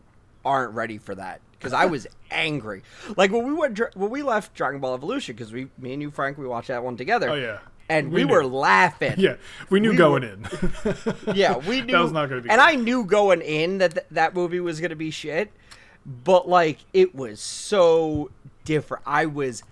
aren't 0.44 0.74
ready 0.74 0.98
for 0.98 1.14
that 1.14 1.40
because 1.58 1.72
I 1.72 1.86
was 1.86 2.06
angry. 2.32 2.82
Like 3.16 3.30
when 3.30 3.46
we 3.46 3.52
went 3.52 3.80
when 3.94 4.10
we 4.10 4.22
left 4.22 4.54
Dragon 4.54 4.80
Ball 4.80 4.94
Evolution 4.94 5.36
because 5.36 5.52
we 5.52 5.68
me 5.78 5.92
and 5.92 6.02
you 6.02 6.10
Frank 6.10 6.36
we 6.36 6.46
watched 6.48 6.66
that 6.68 6.82
one 6.82 6.96
together. 6.96 7.30
Oh, 7.30 7.34
yeah. 7.34 7.58
and 7.88 8.10
We 8.10 8.24
we, 8.24 8.32
were 8.32 8.44
laughing. 8.44 9.14
Yeah, 9.18 9.36
we 9.70 9.78
knew 9.78 9.90
We 9.90 9.96
going 9.96 10.22
were- 10.22 10.28
in. 10.28 10.46
yeah, 11.36 11.56
we 11.58 11.80
knew 11.80 11.92
that 11.92 12.00
was 12.02 12.10
not 12.10 12.28
gonna 12.28 12.40
be 12.40 12.50
and 12.50 12.58
good. 12.58 12.68
I 12.68 12.74
knew 12.74 13.04
going 13.04 13.40
in 13.40 13.78
that 13.78 13.94
th- 13.94 14.06
that 14.10 14.34
movie 14.34 14.58
was 14.58 14.80
gonna 14.80 14.96
be 14.96 15.12
shit, 15.12 15.52
but 16.06 16.48
like 16.48 16.78
it 16.92 17.14
was 17.14 17.40
so 17.40 18.30
different. 18.64 19.02
I 19.06 19.26
was 19.26 19.62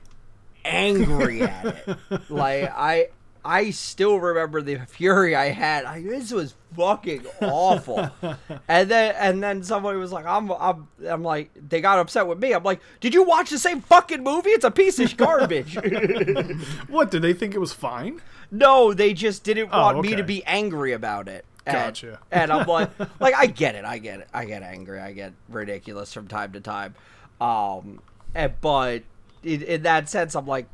angry 0.65 1.43
at 1.43 1.65
it. 1.67 1.97
Like 2.29 2.71
I 2.75 3.09
I 3.47 3.71
still 3.73 4.19
remember 4.19 4.63
the 4.63 4.79
fury 4.87 5.37
I 5.37 5.51
had. 5.51 5.85
I, 5.85 6.01
this 6.01 6.33
was 6.33 6.55
fucking 6.75 7.27
awful. 7.43 8.11
and 8.69 8.91
then 8.91 9.15
and 9.19 9.43
then 9.43 9.63
somebody 9.63 9.99
was 9.99 10.13
like, 10.13 10.25
I'm 10.27 10.51
I'm 10.51 10.89
I'm 11.07 11.23
like 11.23 11.51
they 11.55 11.81
got 11.83 11.99
upset 11.99 12.27
with 12.27 12.39
me. 12.39 12.53
I'm 12.55 12.63
like, 12.65 12.81
did 13.01 13.13
you 13.15 13.23
watch 13.23 13.51
the 13.51 13.59
same 13.59 13.83
fucking 13.83 14.23
movie? 14.25 14.51
It's 14.51 14.65
a 14.65 14.71
piece 14.71 14.99
of 14.99 15.15
garbage. 15.17 15.77
what, 16.89 17.11
did 17.11 17.23
they 17.23 17.35
think 17.35 17.55
it 17.55 17.59
was 17.61 17.73
fine? 17.73 18.21
no, 18.51 18.95
they 18.95 19.13
just 19.13 19.45
didn't 19.45 19.69
Oh, 19.73 19.83
want 19.83 20.01
me 20.03 20.15
to 20.17 20.23
be 20.23 20.43
angry 20.45 20.93
about 20.93 21.29
it. 21.29 21.45
And, 21.67 21.75
Gotcha. 21.77 22.21
and 22.31 22.53
I'm 22.53 22.67
like, 22.67 22.91
like 23.21 23.35
I 23.35 23.47
get 23.47 23.75
it, 23.75 23.85
I 23.85 23.99
get 23.99 24.21
it, 24.21 24.29
I 24.35 24.45
get 24.45 24.63
angry, 24.63 25.01
I 25.01 25.13
get 25.13 25.33
ridiculous 25.49 26.13
from 26.13 26.29
time 26.29 26.53
to 26.53 26.61
time. 26.61 26.95
Um, 27.41 28.01
and, 28.35 28.53
but 28.61 29.03
in, 29.43 29.63
in 29.63 29.83
that 29.85 30.09
sense, 30.11 30.35
I'm 30.35 30.47
like, 30.47 30.67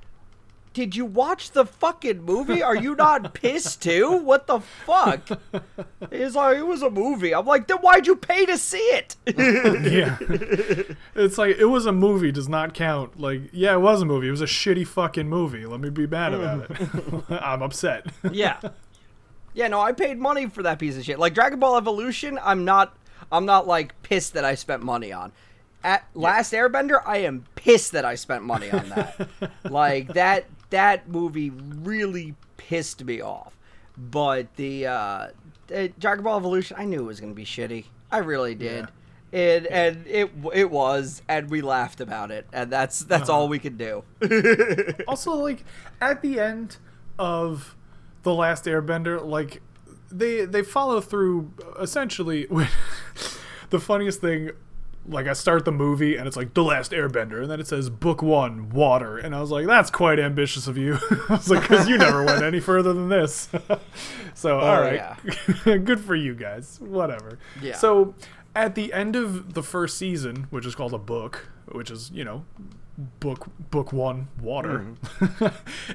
did 0.72 0.94
you 0.94 1.04
watch 1.04 1.50
the 1.50 1.64
fucking 1.66 2.22
movie? 2.22 2.62
Are 2.62 2.76
you 2.76 2.94
not 2.94 3.34
pissed 3.34 3.82
too? 3.82 4.18
What 4.18 4.46
the 4.46 4.60
fuck? 4.60 5.28
He's 6.12 6.36
like, 6.36 6.58
it 6.58 6.66
was 6.66 6.82
a 6.82 6.90
movie. 6.90 7.34
I'm 7.34 7.44
like, 7.44 7.66
then 7.66 7.78
why'd 7.78 8.06
you 8.06 8.14
pay 8.16 8.46
to 8.46 8.56
see 8.58 8.78
it? 8.78 9.16
Yeah. 9.36 10.16
it's 11.16 11.38
like, 11.38 11.56
it 11.58 11.64
was 11.66 11.86
a 11.86 11.92
movie, 11.92 12.30
does 12.30 12.48
not 12.48 12.74
count. 12.74 13.18
Like, 13.20 13.42
yeah, 13.52 13.74
it 13.74 13.80
was 13.80 14.02
a 14.02 14.04
movie. 14.06 14.28
It 14.28 14.32
was 14.32 14.42
a 14.42 14.46
shitty 14.46 14.86
fucking 14.86 15.28
movie. 15.28 15.66
Let 15.66 15.80
me 15.80 15.90
be 15.90 16.06
mad 16.06 16.34
about 16.34 16.70
it. 16.70 17.30
I'm 17.30 17.62
upset. 17.62 18.06
yeah. 18.30 18.60
Yeah, 19.54 19.68
no, 19.68 19.80
I 19.80 19.92
paid 19.92 20.18
money 20.18 20.46
for 20.46 20.62
that 20.62 20.78
piece 20.78 20.96
of 20.96 21.04
shit. 21.04 21.18
Like 21.18 21.34
Dragon 21.34 21.58
Ball 21.58 21.76
Evolution, 21.76 22.38
I'm 22.42 22.64
not 22.64 22.96
I'm 23.32 23.46
not 23.46 23.66
like 23.66 24.00
pissed 24.02 24.34
that 24.34 24.44
I 24.44 24.54
spent 24.54 24.82
money 24.82 25.12
on. 25.12 25.32
at 25.82 26.04
Last 26.14 26.52
Airbender, 26.52 27.00
I 27.04 27.18
am 27.18 27.44
pissed 27.54 27.92
that 27.92 28.04
I 28.04 28.14
spent 28.14 28.44
money 28.44 28.70
on 28.70 28.88
that. 28.90 29.28
like 29.64 30.08
that 30.14 30.46
that 30.70 31.08
movie 31.08 31.50
really 31.50 32.34
pissed 32.56 33.04
me 33.04 33.20
off. 33.20 33.56
But 33.96 34.54
the 34.56 34.86
uh, 34.86 35.28
Dragon 35.98 36.24
Ball 36.24 36.38
Evolution, 36.38 36.76
I 36.78 36.84
knew 36.84 37.00
it 37.00 37.06
was 37.06 37.20
gonna 37.20 37.34
be 37.34 37.44
shitty. 37.44 37.86
I 38.10 38.18
really 38.18 38.54
did. 38.54 38.88
And 39.32 39.66
and 39.66 40.06
it 40.06 40.30
it 40.52 40.70
was, 40.70 41.22
and 41.28 41.48
we 41.50 41.60
laughed 41.60 42.00
about 42.00 42.30
it, 42.30 42.46
and 42.52 42.70
that's 42.70 43.00
that's 43.00 43.28
all 43.28 43.48
we 43.48 43.60
could 43.60 43.78
do. 43.78 44.02
also 45.08 45.34
like 45.34 45.64
at 46.00 46.20
the 46.22 46.40
end 46.40 46.78
of 47.18 47.76
the 48.22 48.34
last 48.34 48.64
airbender 48.64 49.24
like 49.24 49.62
they 50.10 50.44
they 50.44 50.62
follow 50.62 51.00
through 51.00 51.52
essentially 51.80 52.46
with 52.50 52.70
the 53.70 53.80
funniest 53.80 54.20
thing 54.20 54.50
like 55.08 55.26
I 55.26 55.32
start 55.32 55.64
the 55.64 55.72
movie 55.72 56.16
and 56.16 56.26
it's 56.26 56.36
like 56.36 56.54
the 56.54 56.62
last 56.62 56.92
airbender 56.92 57.40
and 57.42 57.50
then 57.50 57.58
it 57.58 57.66
says 57.66 57.88
book 57.88 58.22
1 58.22 58.70
water 58.70 59.18
and 59.18 59.34
I 59.34 59.40
was 59.40 59.50
like 59.50 59.66
that's 59.66 59.90
quite 59.90 60.18
ambitious 60.18 60.66
of 60.66 60.76
you. 60.76 60.98
I 61.28 61.34
was 61.34 61.50
like 61.50 61.64
cuz 61.64 61.88
you 61.88 61.96
never 61.96 62.24
went 62.24 62.42
any 62.42 62.60
further 62.60 62.92
than 62.92 63.08
this. 63.08 63.48
so 64.34 64.60
oh, 64.60 64.64
all 64.64 64.80
right. 64.80 65.16
yeah. 65.64 65.76
Good 65.78 66.00
for 66.00 66.14
you 66.14 66.34
guys. 66.34 66.78
Whatever. 66.80 67.38
Yeah. 67.62 67.76
So 67.76 68.14
at 68.54 68.74
the 68.74 68.92
end 68.92 69.16
of 69.16 69.54
the 69.54 69.62
first 69.62 69.96
season, 69.96 70.46
which 70.50 70.66
is 70.66 70.74
called 70.74 70.92
a 70.92 70.98
book, 70.98 71.48
which 71.72 71.90
is, 71.90 72.10
you 72.12 72.24
know, 72.24 72.44
book 73.20 73.46
book 73.70 73.92
1 73.92 74.28
water. 74.42 74.84
Mm-hmm. 75.18 75.46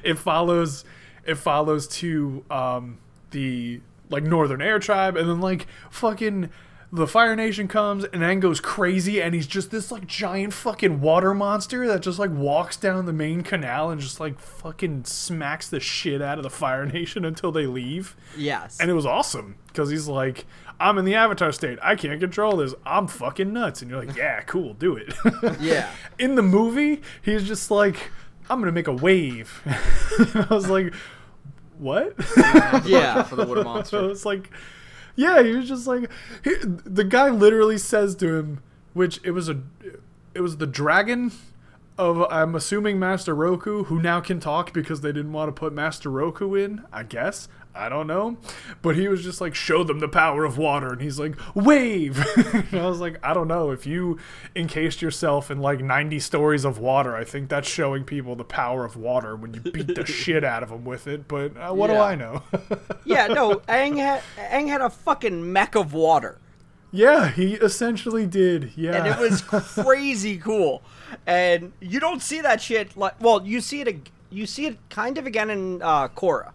it 0.02 0.18
follows 0.18 0.84
it 1.26 1.36
follows 1.36 1.86
to 1.88 2.44
um 2.50 2.98
the 3.30 3.80
like 4.10 4.22
northern 4.22 4.62
air 4.62 4.78
tribe 4.78 5.16
and 5.16 5.28
then 5.28 5.40
like 5.40 5.66
fucking 5.90 6.50
the 6.92 7.06
fire 7.06 7.34
nation 7.34 7.66
comes 7.66 8.04
and 8.04 8.22
then 8.22 8.38
goes 8.38 8.60
crazy 8.60 9.20
and 9.20 9.34
he's 9.34 9.46
just 9.46 9.72
this 9.72 9.90
like 9.90 10.06
giant 10.06 10.52
fucking 10.52 11.00
water 11.00 11.34
monster 11.34 11.86
that 11.88 12.00
just 12.00 12.18
like 12.18 12.30
walks 12.30 12.76
down 12.76 13.06
the 13.06 13.12
main 13.12 13.42
canal 13.42 13.90
and 13.90 14.00
just 14.00 14.20
like 14.20 14.38
fucking 14.38 15.04
smacks 15.04 15.68
the 15.68 15.80
shit 15.80 16.22
out 16.22 16.38
of 16.38 16.44
the 16.44 16.50
fire 16.50 16.86
nation 16.92 17.24
until 17.24 17.50
they 17.50 17.66
leave 17.66 18.16
yes. 18.36 18.78
and 18.80 18.88
it 18.88 18.94
was 18.94 19.04
awesome 19.04 19.56
because 19.66 19.90
he's 19.90 20.06
like 20.06 20.46
i'm 20.78 20.96
in 20.96 21.04
the 21.04 21.14
avatar 21.14 21.50
state 21.50 21.78
i 21.82 21.96
can't 21.96 22.20
control 22.20 22.58
this 22.58 22.72
i'm 22.86 23.08
fucking 23.08 23.52
nuts 23.52 23.82
and 23.82 23.90
you're 23.90 24.04
like 24.04 24.16
yeah 24.16 24.40
cool 24.46 24.72
do 24.74 24.94
it 24.94 25.12
yeah. 25.60 25.90
in 26.18 26.34
the 26.34 26.42
movie, 26.42 27.02
he's 27.22 27.44
just 27.44 27.70
like, 27.70 28.10
I'm 28.48 28.60
gonna 28.60 28.72
make 28.72 28.88
a 28.88 28.92
wave. 28.92 29.62
I 29.66 30.46
was 30.50 30.68
like, 30.68 30.94
what? 31.78 32.14
Yeah. 32.86 33.22
for 33.24 33.36
the 33.36 33.46
wood 33.46 33.58
I 33.58 33.62
monster. 33.62 34.10
It's 34.10 34.24
like, 34.24 34.50
yeah, 35.14 35.42
he 35.42 35.52
was 35.52 35.68
just 35.68 35.86
like, 35.86 36.10
he, 36.44 36.54
the 36.62 37.04
guy 37.04 37.30
literally 37.30 37.78
says 37.78 38.14
to 38.16 38.36
him, 38.36 38.62
which 38.94 39.20
it 39.24 39.32
was 39.32 39.48
a, 39.48 39.60
it 40.34 40.40
was 40.40 40.58
the 40.58 40.66
dragon 40.66 41.32
of 41.98 42.22
I'm 42.30 42.54
assuming 42.54 42.98
Master 42.98 43.34
Roku, 43.34 43.84
who 43.84 44.00
now 44.00 44.20
can 44.20 44.40
talk 44.40 44.72
because 44.72 45.00
they 45.00 45.12
didn't 45.12 45.32
want 45.32 45.48
to 45.48 45.52
put 45.52 45.72
Master 45.72 46.10
Roku 46.10 46.54
in. 46.54 46.84
I 46.92 47.02
guess 47.02 47.48
I 47.74 47.88
don't 47.88 48.06
know, 48.06 48.38
but 48.80 48.96
he 48.96 49.06
was 49.06 49.22
just 49.22 49.40
like, 49.40 49.54
show 49.54 49.84
them 49.84 50.00
the 50.00 50.08
power 50.08 50.44
of 50.44 50.56
water, 50.56 50.92
and 50.92 51.00
he's 51.02 51.18
like, 51.18 51.36
wave. 51.54 52.24
and 52.54 52.80
I 52.80 52.86
was 52.86 53.00
like, 53.00 53.18
I 53.22 53.34
don't 53.34 53.48
know 53.48 53.70
if 53.70 53.86
you 53.86 54.18
encased 54.54 55.02
yourself 55.02 55.50
in 55.50 55.58
like 55.60 55.80
90 55.80 56.18
stories 56.20 56.64
of 56.64 56.78
water. 56.78 57.14
I 57.14 57.24
think 57.24 57.50
that's 57.50 57.68
showing 57.68 58.04
people 58.04 58.34
the 58.34 58.44
power 58.44 58.84
of 58.84 58.96
water 58.96 59.36
when 59.36 59.52
you 59.52 59.60
beat 59.60 59.94
the 59.94 60.06
shit 60.06 60.42
out 60.42 60.62
of 60.62 60.70
them 60.70 60.84
with 60.84 61.06
it. 61.06 61.28
But 61.28 61.56
uh, 61.56 61.72
what 61.74 61.88
do 61.88 61.96
I 61.96 62.14
know? 62.14 62.42
Yeah, 63.04 63.28
no, 63.28 63.56
Aang 63.68 63.96
had 63.98 64.20
Aang 64.36 64.66
had 64.66 64.80
a 64.80 64.90
fucking 64.90 65.52
mech 65.52 65.76
of 65.76 65.92
water. 65.92 66.38
yeah, 66.90 67.28
he 67.28 67.54
essentially 67.54 68.26
did. 68.26 68.72
Yeah, 68.74 68.96
and 68.96 69.06
it 69.06 69.18
was 69.18 69.42
crazy 69.42 70.38
cool. 70.38 70.82
And 71.26 71.72
you 71.80 72.00
don't 72.00 72.22
see 72.22 72.40
that 72.40 72.60
shit 72.60 72.96
like 72.96 73.20
well, 73.20 73.46
you 73.46 73.60
see 73.60 73.80
it 73.80 74.10
you 74.30 74.46
see 74.46 74.66
it 74.66 74.78
kind 74.90 75.18
of 75.18 75.26
again 75.26 75.50
in 75.50 75.82
uh 75.82 76.08
Korra. 76.08 76.52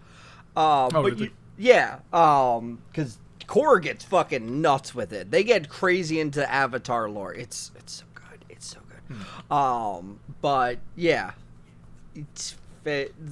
Uh, 0.56 0.90
but 0.90 1.04
did 1.04 1.20
you, 1.20 1.32
yeah, 1.58 2.00
um 2.14 2.80
cuz 2.94 3.18
Korra 3.46 3.82
gets 3.82 4.06
fucking 4.06 4.62
nuts 4.62 4.94
with 4.96 5.14
it. 5.14 5.32
They 5.32 5.44
get 5.44 5.70
crazy 5.70 6.20
into 6.20 6.50
Avatar 6.52 7.10
lore. 7.10 7.34
It's 7.34 7.72
it's 7.76 7.94
so 7.94 8.06
good. 8.14 8.46
It's 8.50 8.68
so 8.68 8.80
good. 8.88 9.18
Hmm. 9.18 9.54
Um 9.54 10.20
but 10.42 10.80
yeah. 10.96 11.32
It's 12.16 12.56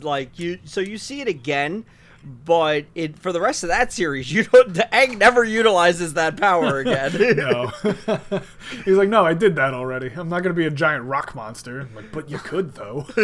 like 0.01 0.39
you 0.39 0.59
so 0.63 0.79
you 0.81 0.97
see 0.97 1.21
it 1.21 1.27
again 1.27 1.85
but 2.29 2.85
it 2.93 3.17
for 3.17 3.33
the 3.33 3.41
rest 3.41 3.63
of 3.63 3.69
that 3.69 3.91
series, 3.91 4.31
you 4.31 4.43
don't. 4.43 4.73
Aang 4.73 5.17
never 5.17 5.43
utilizes 5.43 6.13
that 6.13 6.37
power 6.37 6.79
again. 6.79 7.11
no. 7.37 7.67
He's 8.85 8.97
like, 8.97 9.09
no, 9.09 9.25
I 9.25 9.33
did 9.33 9.55
that 9.55 9.73
already. 9.73 10.11
I'm 10.15 10.29
not 10.29 10.43
gonna 10.43 10.53
be 10.53 10.67
a 10.67 10.71
giant 10.71 11.05
rock 11.05 11.33
monster. 11.33 11.81
I'm 11.81 11.95
like, 11.95 12.11
but 12.11 12.29
you 12.29 12.37
could 12.37 12.75
though. 12.75 13.07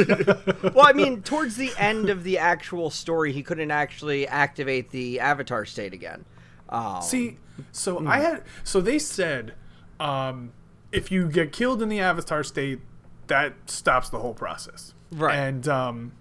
well, 0.73 0.87
I 0.87 0.93
mean, 0.93 1.21
towards 1.21 1.55
the 1.55 1.71
end 1.77 2.09
of 2.09 2.23
the 2.23 2.39
actual 2.39 2.89
story, 2.89 3.31
he 3.31 3.43
couldn't 3.43 3.71
actually 3.71 4.27
activate 4.27 4.89
the 4.89 5.19
Avatar 5.19 5.65
state 5.65 5.93
again. 5.93 6.25
Um, 6.69 7.01
See, 7.01 7.37
so 7.71 8.05
I 8.07 8.19
had 8.19 8.43
so 8.63 8.81
they 8.81 8.97
said, 8.97 9.53
um, 9.99 10.51
if 10.91 11.11
you 11.11 11.27
get 11.27 11.51
killed 11.51 11.83
in 11.83 11.89
the 11.89 11.99
Avatar 11.99 12.43
state, 12.43 12.79
that 13.27 13.53
stops 13.67 14.09
the 14.09 14.19
whole 14.19 14.33
process. 14.33 14.95
Right. 15.11 15.35
And 15.35 15.67
um, 15.67 16.13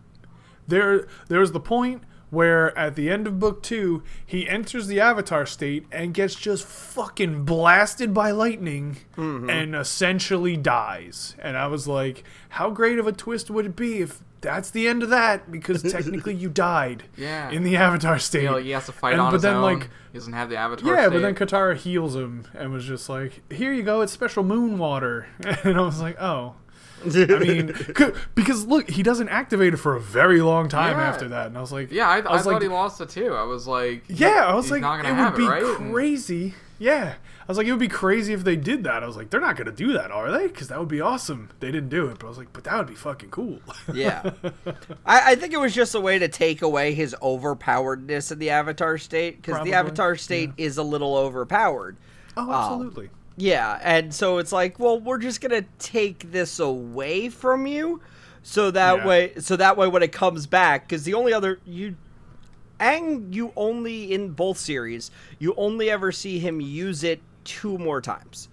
there 0.69 1.09
there's 1.29 1.53
the 1.53 1.61
point 1.61 2.03
where 2.35 2.77
at 2.77 2.97
the 2.97 3.09
end 3.09 3.27
of 3.27 3.39
book 3.39 3.63
two, 3.63 4.03
he 4.27 4.49
enters 4.49 4.87
the 4.89 5.01
Avatar 5.01 5.47
state 5.47 5.87
and 5.93 6.13
gets 6.13 6.35
just 6.35 6.67
fucking 6.67 7.45
blasted 7.45 8.13
by 8.13 8.31
lightning 8.33 8.99
mm-hmm. 9.17 9.49
and 9.49 9.75
essentially 9.75 10.57
dies. 10.57 11.35
And 11.39 11.57
I 11.57 11.67
was 11.69 11.87
like, 11.89 12.25
how 12.51 12.71
great 12.71 12.99
of 12.99 13.07
a 13.07 13.13
twist 13.13 13.51
would 13.51 13.67
it 13.67 13.77
be 13.77 14.01
if 14.03 14.21
that's 14.41 14.69
the 14.71 14.87
end 14.89 15.03
of 15.03 15.09
that? 15.11 15.51
Because 15.51 15.83
technically 15.93 16.35
you 16.35 16.49
died 16.51 17.05
Yeah. 17.17 17.51
in 17.51 17.63
the 17.63 17.77
Avatar 17.77 18.19
state. 18.19 18.43
You 18.43 18.51
know, 18.51 18.57
he 18.57 18.71
has 18.71 18.87
to 18.87 18.93
fight 18.93 19.13
And- 19.13 19.21
on 19.23 19.29
but 19.29 19.35
his 19.35 19.43
then, 19.43 19.57
own. 19.57 19.63
like, 19.63 19.89
he 20.13 20.19
doesn't 20.19 20.33
have 20.35 20.49
the 20.51 20.57
avatar. 20.57 20.95
yeah, 20.95 21.09
but 21.09 21.23
then 21.23 21.35
Katara 21.35 21.77
heals 21.77 22.15
him 22.15 22.45
and 22.55 22.73
was 22.73 22.85
just 22.85 23.09
like, 23.09 23.43
"Here 23.53 23.73
you 23.73 23.83
go, 23.83 24.01
it's 24.03 24.13
special 24.13 24.45
moon 24.45 24.79
water." 24.79 25.27
And 25.65 25.77
I 25.77 25.81
was 25.81 26.01
like, 26.01 26.21
"Oh." 26.23 26.55
I 27.07 27.39
mean, 27.39 27.75
because 28.35 28.67
look, 28.67 28.91
he 28.91 29.03
doesn't 29.03 29.29
activate 29.29 29.75
it 29.75 29.79
for 29.79 29.97
a 29.97 30.01
very 30.01 30.41
long 30.41 30.69
time 30.69 30.97
Yeah. 30.99 31.09
after 31.09 31.29
that, 31.29 31.47
and 31.49 31.59
I 31.59 31.61
was 31.61 31.73
like, 31.73 31.91
yeah, 31.93 32.09
I, 32.09 32.19
I, 32.19 32.33
was 32.33 32.43
thought 32.43 32.55
like, 32.55 32.63
he 32.63 32.69
lost 32.69 33.01
it 33.01 33.09
too. 33.11 33.35
I 33.35 33.45
was 33.45 33.67
like, 33.67 34.05
yeah, 34.09 34.45
I 34.47 34.55
was 34.55 34.71
like, 34.71 34.83
it 34.83 35.13
would 35.17 35.37
be 35.37 35.45
it, 35.45 35.49
right? 35.49 35.77
Crazy. 35.91 36.55
Yeah, 36.79 37.15
I 37.41 37.45
was 37.47 37.57
like, 37.57 37.67
it 37.67 37.71
would 37.71 37.79
be 37.81 37.89
crazy 37.89 38.33
if 38.33 38.43
they 38.43 38.57
did 38.57 38.83
that. 38.85 39.05
I 39.05 39.07
was 39.07 39.17
like, 39.17 39.31
they're 39.31 39.41
not 39.41 39.57
gonna 39.57 39.71
do 39.71 39.93
that, 39.93 40.11
are 40.11 40.31
they? 40.31 40.49
Because 40.49 40.69
that 40.69 40.79
would 40.81 40.89
be 40.89 41.01
awesome. 41.01 41.51
They 41.61 41.71
didn't 41.71 41.89
do 41.89 42.07
it, 42.07 42.19
but 42.19 42.27
I 42.27 42.29
was 42.29 42.39
like, 42.39 42.53
but 42.53 42.65
that 42.65 42.77
would 42.77 42.89
be 42.89 42.95
fucking 42.95 43.31
cool. 43.31 43.61
yeah, 43.95 44.31
I, 45.07 45.33
I 45.33 45.35
think 45.37 45.53
it 45.53 45.61
was 45.61 45.73
just 45.75 45.95
a 45.95 46.01
way 46.01 46.19
to 46.19 46.27
take 46.29 46.63
away 46.63 46.95
his 46.95 47.15
overpoweredness 47.23 48.33
in 48.33 48.39
the 48.39 48.51
Avatar 48.51 48.99
state 48.99 49.41
because 49.41 49.63
the 49.65 49.75
Avatar 49.75 50.17
state 50.17 50.51
is 50.57 50.77
a 50.79 50.83
little 50.83 51.17
overpowered. 51.17 51.97
oh, 52.37 52.43
um, 52.43 52.51
absolutely. 52.51 53.11
Yeah, 53.37 53.79
and 53.83 54.15
so 54.15 54.39
it's 54.39 54.53
like, 54.53 54.79
well, 54.79 55.01
we're 55.01 55.19
just 55.19 55.41
gonna 55.41 55.65
take 55.79 56.31
this 56.31 56.59
away 56.61 57.29
from 57.29 57.67
you, 57.67 58.01
so 58.43 58.71
that 58.71 58.99
Yeah. 58.99 59.07
way, 59.07 59.33
so 59.39 59.57
that 59.57 59.77
way 59.77 59.89
when 59.89 60.03
it 60.03 60.13
comes 60.13 60.47
back, 60.47 60.89
because 60.89 61.05
the 61.05 61.15
only 61.15 61.33
other 61.33 61.59
you, 61.65 61.97
Aang, 62.81 63.33
you 63.35 63.53
only 63.57 64.13
in 64.13 64.31
both 64.31 64.59
series, 64.59 65.11
you 65.39 65.55
only 65.57 65.91
ever 65.91 66.13
see 66.13 66.39
him 66.39 66.61
use 66.61 67.03
it 67.05 67.21
two 67.45 67.79
more 67.79 68.01
times. 68.01 68.49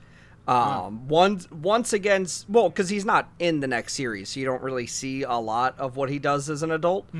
Um, 0.47 1.07
once 1.07 1.49
once 1.51 1.93
against 1.93 2.49
well, 2.49 2.69
because 2.69 2.89
he's 2.89 3.05
not 3.05 3.29
in 3.39 3.59
the 3.61 3.67
next 3.67 3.93
series, 3.93 4.29
so 4.29 4.39
you 4.39 4.45
don't 4.45 4.61
really 4.61 4.87
see 4.87 5.21
a 5.23 5.35
lot 5.35 5.79
of 5.79 5.95
what 5.95 6.09
he 6.09 6.19
does 6.19 6.49
as 6.49 6.63
an 6.63 6.71
adult. 6.71 7.05
yeah. 7.13 7.19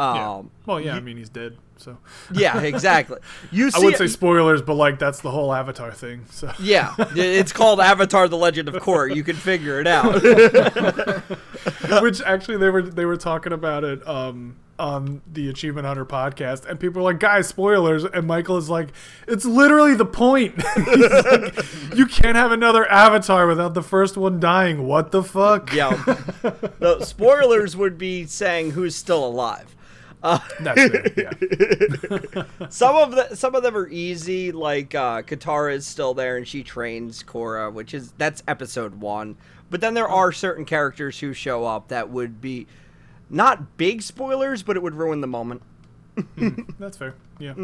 Um, 0.00 0.50
Well, 0.66 0.80
yeah, 0.80 0.96
I 0.96 1.00
mean, 1.00 1.16
he's 1.16 1.28
dead, 1.28 1.56
so 1.76 1.98
yeah, 2.32 2.60
exactly. 2.62 3.18
You 3.50 3.70
I 3.74 3.78
would 3.80 3.96
say 3.96 4.06
spoilers, 4.06 4.62
but 4.62 4.74
like 4.74 4.98
that's 4.98 5.20
the 5.20 5.30
whole 5.30 5.52
Avatar 5.52 5.92
thing. 5.92 6.24
So 6.30 6.52
yeah, 6.58 6.94
it's 7.16 7.52
called 7.52 7.80
Avatar: 7.80 8.28
The 8.28 8.36
Legend 8.36 8.68
of 8.68 8.74
Korra. 8.76 9.14
You 9.14 9.24
can 9.24 9.36
figure 9.36 9.80
it 9.80 9.86
out. 9.86 10.22
which 12.02 12.22
actually 12.22 12.56
they 12.56 12.70
were 12.70 12.82
they 12.82 13.04
were 13.04 13.16
talking 13.16 13.52
about 13.52 13.84
it 13.84 14.06
um 14.08 14.56
on 14.78 15.20
the 15.30 15.50
Achievement 15.50 15.86
Hunter 15.86 16.06
podcast, 16.06 16.64
and 16.64 16.80
people 16.80 17.02
were 17.02 17.12
like, 17.12 17.20
"Guys, 17.20 17.46
spoilers!" 17.46 18.02
And 18.04 18.26
Michael 18.26 18.56
is 18.56 18.70
like, 18.70 18.88
"It's 19.28 19.44
literally 19.44 19.94
the 19.94 20.06
point. 20.06 20.56
Like, 20.56 21.94
you 21.94 22.06
can't 22.06 22.36
have 22.36 22.50
another 22.50 22.90
Avatar 22.90 23.46
without 23.46 23.74
the 23.74 23.82
first 23.82 24.16
one 24.16 24.40
dying. 24.40 24.86
What 24.86 25.10
the 25.12 25.22
fuck?" 25.22 25.74
Yeah. 25.74 25.90
the 26.78 27.04
spoilers 27.04 27.76
would 27.76 27.98
be 27.98 28.24
saying 28.24 28.70
who's 28.70 28.96
still 28.96 29.22
alive. 29.22 29.76
That's 30.22 30.60
fair. 30.60 31.12
Yeah. 31.16 32.42
Some 32.68 32.96
of 32.96 33.12
the 33.12 33.34
some 33.34 33.54
of 33.54 33.62
them 33.62 33.76
are 33.76 33.88
easy, 33.88 34.52
like 34.52 34.94
uh, 34.94 35.22
Katara 35.22 35.74
is 35.74 35.86
still 35.86 36.12
there 36.12 36.36
and 36.36 36.46
she 36.46 36.62
trains 36.62 37.22
Korra, 37.22 37.72
which 37.72 37.94
is 37.94 38.12
that's 38.18 38.42
episode 38.46 38.96
one. 39.00 39.36
But 39.70 39.80
then 39.80 39.94
there 39.94 40.08
are 40.08 40.30
certain 40.32 40.64
characters 40.64 41.20
who 41.20 41.32
show 41.32 41.64
up 41.64 41.88
that 41.88 42.10
would 42.10 42.40
be 42.40 42.66
not 43.30 43.76
big 43.76 44.02
spoilers, 44.02 44.62
but 44.62 44.76
it 44.76 44.82
would 44.82 44.94
ruin 44.94 45.20
the 45.20 45.26
moment. 45.26 45.62
That's 46.78 46.96
fair. 46.96 47.14
Yeah. 47.38 47.54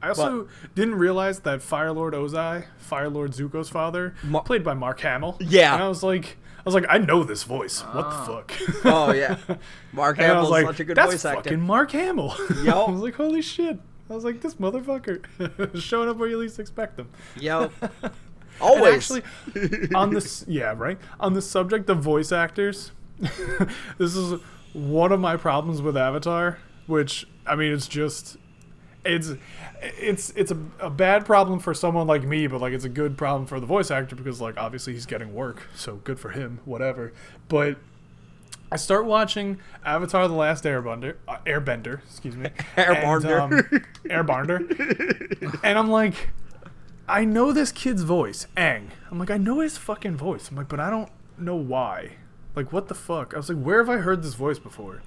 I 0.00 0.08
also 0.08 0.48
didn't 0.74 0.94
realize 0.94 1.40
that 1.40 1.60
Fire 1.62 1.92
Lord 1.92 2.14
Ozai, 2.14 2.64
Fire 2.78 3.08
Lord 3.08 3.32
Zuko's 3.32 3.68
father, 3.68 4.14
Ma- 4.24 4.40
played 4.40 4.64
by 4.64 4.74
Mark 4.74 5.00
Hamill. 5.00 5.36
Yeah. 5.40 5.74
And 5.74 5.82
I 5.82 5.88
was 5.88 6.02
like, 6.02 6.38
I 6.64 6.68
was 6.68 6.74
like, 6.74 6.86
I 6.88 6.98
know 6.98 7.24
this 7.24 7.42
voice. 7.42 7.80
What 7.80 8.10
the 8.10 8.16
ah. 8.16 8.24
fuck? 8.24 8.52
Oh 8.84 9.12
yeah, 9.12 9.36
Mark 9.92 10.18
and 10.18 10.26
I 10.26 10.28
Hamill's 10.28 10.44
was 10.44 10.50
like, 10.50 10.66
such 10.66 10.80
a 10.80 10.84
good 10.84 10.96
that's 10.96 11.12
voice 11.12 11.24
actor. 11.24 11.42
fucking 11.42 11.60
Mark 11.60 11.90
Hamill. 11.90 12.36
Yup. 12.62 12.88
I 12.88 12.90
was 12.92 13.00
like, 13.00 13.16
holy 13.16 13.42
shit. 13.42 13.80
I 14.08 14.14
was 14.14 14.24
like, 14.24 14.40
this 14.40 14.54
motherfucker 14.56 15.80
showing 15.80 16.08
up 16.08 16.18
where 16.18 16.28
you 16.28 16.38
least 16.38 16.60
expect 16.60 17.00
him. 17.00 17.08
Yep. 17.36 17.72
And 17.80 18.12
Always. 18.60 19.10
actually, 19.10 19.22
on 19.94 20.12
this, 20.12 20.44
yeah, 20.46 20.74
right. 20.76 20.98
On 21.18 21.32
the 21.32 21.42
subject 21.42 21.88
of 21.90 22.00
voice 22.00 22.30
actors, 22.30 22.92
this 23.98 24.14
is 24.14 24.40
one 24.72 25.10
of 25.10 25.18
my 25.18 25.36
problems 25.36 25.82
with 25.82 25.96
Avatar. 25.96 26.58
Which 26.86 27.26
I 27.46 27.56
mean, 27.56 27.72
it's 27.72 27.88
just, 27.88 28.36
it's, 29.04 29.32
it's, 29.82 30.30
it's 30.30 30.50
a, 30.50 30.58
a 30.80 30.90
bad 30.90 31.24
problem 31.26 31.58
for 31.58 31.74
someone 31.74 32.06
like 32.06 32.22
me, 32.24 32.46
but 32.46 32.60
like 32.60 32.72
it's 32.72 32.84
a 32.84 32.88
good 32.90 33.16
problem 33.18 33.46
for 33.46 33.60
the 33.60 33.66
voice 33.66 33.90
actor 33.90 34.16
because 34.16 34.40
like 34.40 34.56
obviously 34.56 34.92
he's 34.92 35.06
getting 35.06 35.34
work, 35.34 35.62
so 35.74 35.96
good 35.96 36.18
for 36.20 36.30
him. 36.30 36.60
Whatever. 36.64 37.12
But 37.48 37.78
I 38.70 38.76
start 38.76 39.04
watching 39.04 39.58
Avatar: 39.84 40.26
The 40.28 40.34
Last 40.34 40.64
Airbender, 40.64 41.16
uh, 41.28 41.38
Airbender, 41.44 42.00
excuse 42.04 42.36
me, 42.36 42.48
Airbender. 42.76 43.42
and, 43.42 44.12
um, 44.12 44.26
Airbender, 44.26 45.60
and 45.62 45.78
I'm 45.78 45.90
like, 45.90 46.30
I 47.08 47.24
know 47.24 47.52
this 47.52 47.72
kid's 47.72 48.02
voice, 48.02 48.46
Aang. 48.56 48.88
I'm 49.10 49.18
like, 49.18 49.30
I 49.30 49.36
know 49.36 49.60
his 49.60 49.76
fucking 49.76 50.16
voice. 50.16 50.50
I'm 50.50 50.56
like, 50.56 50.68
but 50.68 50.80
I 50.80 50.88
don't 50.88 51.10
know 51.36 51.56
why. 51.56 52.12
Like, 52.54 52.72
what 52.72 52.88
the 52.88 52.94
fuck? 52.94 53.34
I 53.34 53.38
was 53.38 53.48
like, 53.48 53.62
where 53.62 53.78
have 53.78 53.90
I 53.90 53.98
heard 53.98 54.22
this 54.22 54.34
voice 54.34 54.58
before? 54.58 55.02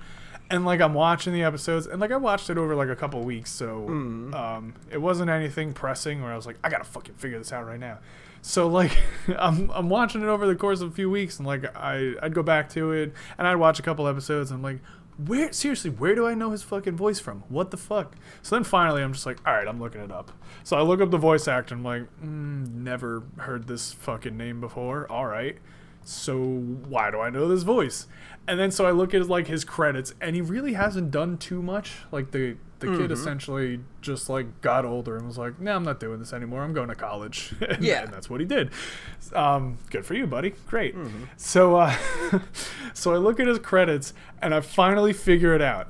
And 0.49 0.63
like, 0.63 0.79
I'm 0.79 0.93
watching 0.93 1.33
the 1.33 1.41
episodes, 1.43 1.87
and 1.87 1.99
like, 1.99 2.11
I 2.11 2.17
watched 2.17 2.49
it 2.51 2.57
over 2.57 2.75
like 2.75 2.89
a 2.89 2.95
couple 2.95 3.21
weeks, 3.23 3.51
so 3.51 3.87
um, 4.35 4.75
it 4.91 4.99
wasn't 4.99 5.29
anything 5.31 5.73
pressing 5.73 6.21
where 6.21 6.31
I 6.31 6.35
was 6.35 6.45
like, 6.45 6.57
I 6.63 6.69
gotta 6.69 6.83
fucking 6.83 7.15
figure 7.15 7.39
this 7.39 7.51
out 7.51 7.65
right 7.65 7.79
now. 7.79 7.97
So 8.43 8.67
like, 8.67 8.95
I'm 9.39 9.71
I'm 9.71 9.89
watching 9.89 10.21
it 10.21 10.27
over 10.27 10.45
the 10.45 10.55
course 10.55 10.81
of 10.81 10.91
a 10.91 10.95
few 10.95 11.09
weeks, 11.09 11.39
and 11.39 11.47
like, 11.47 11.75
I 11.75 12.13
I'd 12.21 12.35
go 12.35 12.43
back 12.43 12.69
to 12.69 12.91
it, 12.91 13.13
and 13.39 13.47
I'd 13.47 13.55
watch 13.55 13.79
a 13.79 13.81
couple 13.81 14.07
episodes, 14.07 14.51
and 14.51 14.59
I'm 14.59 14.63
like. 14.63 14.81
Where 15.17 15.53
seriously? 15.53 15.91
Where 15.91 16.13
do 16.13 16.27
I 16.27 16.33
know 16.33 16.51
his 16.51 16.61
fucking 16.61 16.97
voice 16.97 17.21
from? 17.21 17.45
What 17.47 17.71
the 17.71 17.77
fuck? 17.77 18.17
So 18.41 18.57
then 18.57 18.65
finally, 18.65 19.01
I'm 19.01 19.13
just 19.13 19.25
like, 19.25 19.37
all 19.47 19.53
right, 19.53 19.65
I'm 19.65 19.79
looking 19.79 20.01
it 20.01 20.11
up. 20.11 20.33
So 20.65 20.75
I 20.75 20.81
look 20.81 20.99
up 20.99 21.09
the 21.09 21.17
voice 21.17 21.47
actor. 21.47 21.73
and 21.73 21.87
I'm 21.87 22.01
like, 22.01 22.21
mm, 22.21 22.73
never 22.83 23.23
heard 23.37 23.65
this 23.65 23.93
fucking 23.93 24.35
name 24.35 24.59
before. 24.59 25.09
All 25.09 25.25
right, 25.25 25.57
so 26.03 26.37
why 26.37 27.11
do 27.11 27.21
I 27.21 27.29
know 27.29 27.47
this 27.47 27.63
voice? 27.63 28.07
And 28.47 28.59
then 28.59 28.71
so 28.71 28.85
I 28.85 28.91
look 28.91 29.13
at 29.13 29.27
like 29.27 29.47
his 29.47 29.63
credits, 29.63 30.13
and 30.21 30.35
he 30.35 30.41
really 30.41 30.73
hasn't 30.73 31.11
done 31.11 31.37
too 31.37 31.61
much. 31.61 31.93
Like 32.11 32.31
the 32.31 32.57
the 32.79 32.97
kid 32.97 33.11
essentially 33.11 33.79
just 34.01 34.29
like 34.29 34.61
got 34.61 34.85
older 34.85 35.15
and 35.17 35.25
was 35.25 35.37
like, 35.37 35.59
"No, 35.59 35.75
I'm 35.75 35.83
not 35.83 35.99
doing 35.99 36.19
this 36.19 36.33
anymore. 36.33 36.61
I'm 36.61 36.73
going 36.73 36.89
to 36.89 36.95
college." 36.95 37.53
and, 37.69 37.83
Yeah. 37.83 38.03
and 38.03 38.13
that's 38.13 38.29
what 38.29 38.39
he 38.39 38.45
did. 38.45 38.69
Um, 39.33 39.77
good 39.89 40.05
for 40.05 40.13
you, 40.13 40.27
buddy. 40.27 40.53
Great. 40.67 40.95
So 41.37 41.77
uh, 41.77 41.95
so 42.93 43.13
I 43.13 43.17
look 43.17 43.39
at 43.39 43.47
his 43.47 43.59
credits, 43.59 44.13
and 44.41 44.53
I 44.53 44.61
finally 44.61 45.13
figure 45.13 45.55
it 45.55 45.61
out. 45.61 45.89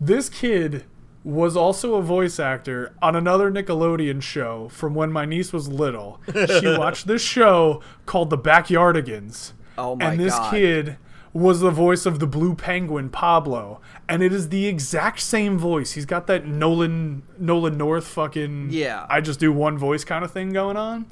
This 0.00 0.28
kid 0.28 0.84
was 1.22 1.56
also 1.56 1.94
a 1.94 2.02
voice 2.02 2.38
actor 2.38 2.94
on 3.00 3.16
another 3.16 3.50
Nickelodeon 3.50 4.20
show 4.20 4.68
from 4.68 4.94
when 4.94 5.10
my 5.12 5.24
niece 5.24 5.52
was 5.52 5.68
little. 5.68 6.20
She 6.60 6.76
watched 6.76 7.06
this 7.06 7.22
show 7.22 7.82
called 8.06 8.30
The 8.30 8.38
Backyardigans. 8.38 9.52
Oh 9.78 9.94
my 9.96 10.04
god! 10.04 10.10
And 10.10 10.20
this 10.20 10.34
God. 10.34 10.50
kid 10.50 10.96
was 11.34 11.60
the 11.60 11.70
voice 11.70 12.06
of 12.06 12.20
the 12.20 12.26
blue 12.26 12.54
penguin 12.54 13.10
Pablo, 13.10 13.80
and 14.08 14.22
it 14.22 14.32
is 14.32 14.48
the 14.48 14.66
exact 14.66 15.20
same 15.20 15.58
voice. 15.58 15.92
He's 15.92 16.06
got 16.06 16.26
that 16.28 16.46
Nolan 16.46 17.24
Nolan 17.38 17.76
North 17.76 18.06
fucking 18.06 18.68
Yeah. 18.70 19.04
I 19.10 19.20
just 19.20 19.40
do 19.40 19.52
one 19.52 19.76
voice 19.76 20.04
kind 20.04 20.24
of 20.24 20.30
thing 20.30 20.52
going 20.52 20.76
on. 20.76 21.06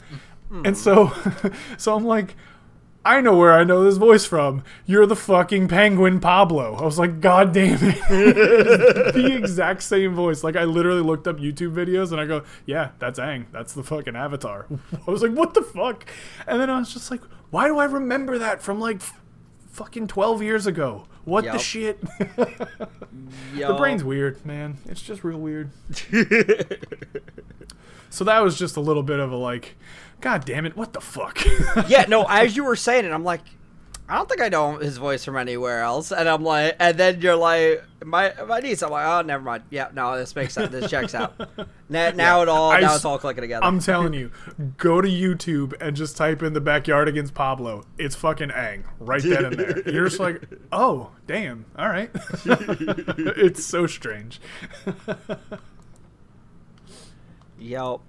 Hmm. 0.48 0.62
And 0.64 0.78
so 0.78 1.12
so 1.76 1.94
I'm 1.94 2.04
like 2.04 2.36
I 3.04 3.20
know 3.20 3.36
where 3.36 3.52
I 3.52 3.64
know 3.64 3.82
this 3.82 3.96
voice 3.96 4.24
from. 4.24 4.62
You're 4.86 5.06
the 5.06 5.16
fucking 5.16 5.66
penguin 5.66 6.20
Pablo. 6.20 6.76
I 6.76 6.82
was 6.84 7.00
like, 7.00 7.20
God 7.20 7.52
damn 7.52 7.78
it. 7.82 7.98
the 8.08 9.34
exact 9.36 9.82
same 9.82 10.14
voice. 10.14 10.44
Like 10.44 10.54
I 10.54 10.62
literally 10.64 11.02
looked 11.02 11.26
up 11.26 11.38
YouTube 11.38 11.74
videos 11.74 12.12
and 12.12 12.20
I 12.20 12.26
go, 12.26 12.44
Yeah, 12.64 12.90
that's 13.00 13.18
Aang. 13.18 13.46
That's 13.50 13.72
the 13.72 13.82
fucking 13.82 14.14
avatar. 14.14 14.66
I 15.06 15.10
was 15.10 15.20
like, 15.22 15.32
What 15.32 15.54
the 15.54 15.62
fuck? 15.62 16.06
And 16.46 16.60
then 16.60 16.70
I 16.70 16.78
was 16.78 16.94
just 16.94 17.10
like, 17.10 17.22
Why 17.50 17.66
do 17.66 17.78
I 17.78 17.86
remember 17.86 18.38
that 18.38 18.62
from 18.62 18.78
like 18.78 19.02
fucking 19.72 20.06
twelve 20.06 20.42
years 20.42 20.66
ago? 20.66 21.06
What 21.24 21.44
the 21.44 21.58
shit? 21.58 22.02
The 23.54 23.74
brain's 23.74 24.04
weird, 24.04 24.44
man. 24.44 24.78
It's 24.86 25.02
just 25.02 25.24
real 25.24 25.38
weird. 25.38 25.70
so 28.10 28.24
that 28.24 28.40
was 28.40 28.58
just 28.58 28.76
a 28.76 28.80
little 28.80 29.02
bit 29.02 29.20
of 29.20 29.32
a 29.32 29.36
like, 29.36 29.76
God 30.20 30.44
damn 30.44 30.66
it, 30.66 30.76
what 30.76 30.92
the 30.92 31.00
fuck? 31.00 31.38
yeah, 31.88 32.06
no, 32.08 32.24
as 32.28 32.56
you 32.56 32.64
were 32.64 32.76
saying 32.76 33.04
it, 33.04 33.12
I'm 33.12 33.24
like, 33.24 33.42
I 34.08 34.16
don't 34.16 34.28
think 34.28 34.42
I 34.42 34.48
know 34.48 34.76
his 34.76 34.98
voice 34.98 35.24
from 35.24 35.36
anywhere 35.36 35.80
else. 35.80 36.12
And 36.12 36.28
I'm 36.28 36.42
like, 36.44 36.76
and 36.78 36.98
then 36.98 37.20
you're 37.20 37.36
like, 37.36 37.82
my 38.04 38.34
my 38.46 38.60
niece, 38.60 38.82
I'm 38.82 38.90
like, 38.90 39.06
oh, 39.06 39.22
never 39.22 39.42
mind. 39.42 39.62
Yeah, 39.70 39.88
no, 39.94 40.18
this 40.18 40.34
makes 40.36 40.52
sense. 40.54 40.70
This 40.70 40.90
checks 40.90 41.14
out. 41.14 41.38
Now, 41.88 42.10
now 42.14 42.42
it 42.42 42.48
all, 42.48 42.72
now 42.72 42.90
s- 42.90 42.96
it's 42.96 43.04
all 43.04 43.18
clicking 43.18 43.42
together. 43.42 43.64
I'm 43.64 43.78
telling 43.80 44.12
you, 44.12 44.30
go 44.76 45.00
to 45.00 45.08
YouTube 45.08 45.74
and 45.80 45.96
just 45.96 46.16
type 46.16 46.42
in 46.42 46.52
the 46.52 46.60
Backyardigans 46.60 47.32
Pablo. 47.32 47.84
It's 47.96 48.14
fucking 48.16 48.50
Aang 48.50 48.82
right 48.98 49.22
then 49.22 49.44
and 49.46 49.56
there. 49.56 49.90
You're 49.90 50.08
just 50.08 50.20
like, 50.20 50.42
oh, 50.72 51.10
damn, 51.26 51.64
all 51.76 51.88
right. 51.88 52.10
it's 52.44 53.64
so 53.64 53.86
strange. 53.86 54.40
Yep. 57.58 58.00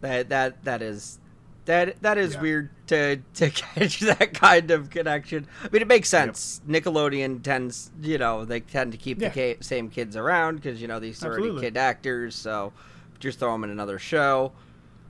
That 0.00 0.28
that 0.28 0.64
that 0.64 0.82
is 0.82 1.18
that 1.66 2.00
that 2.02 2.18
is 2.18 2.34
Yeah. 2.34 2.40
weird 2.40 2.70
to 2.88 3.16
to 3.34 3.50
catch 3.62 4.00
that 4.00 4.34
kind 4.34 4.70
of 4.70 4.90
connection. 4.90 5.46
I 5.62 5.68
mean, 5.70 5.82
it 5.82 5.88
makes 5.88 6.08
sense. 6.08 6.60
Nickelodeon 6.68 7.42
tends, 7.42 7.90
you 8.00 8.18
know, 8.18 8.44
they 8.44 8.60
tend 8.60 8.92
to 8.92 8.98
keep 8.98 9.20
Yeah. 9.20 9.28
the 9.28 9.34
ca- 9.54 9.62
same 9.62 9.88
kids 9.90 10.16
around 10.16 10.56
because 10.56 10.80
you 10.80 10.88
know 10.88 10.98
these 10.98 11.22
are 11.24 11.32
already 11.38 11.60
kid 11.60 11.76
actors, 11.76 12.34
so 12.34 12.72
just 13.20 13.38
throw 13.38 13.52
them 13.52 13.64
in 13.64 13.70
another 13.70 13.98
show. 13.98 14.52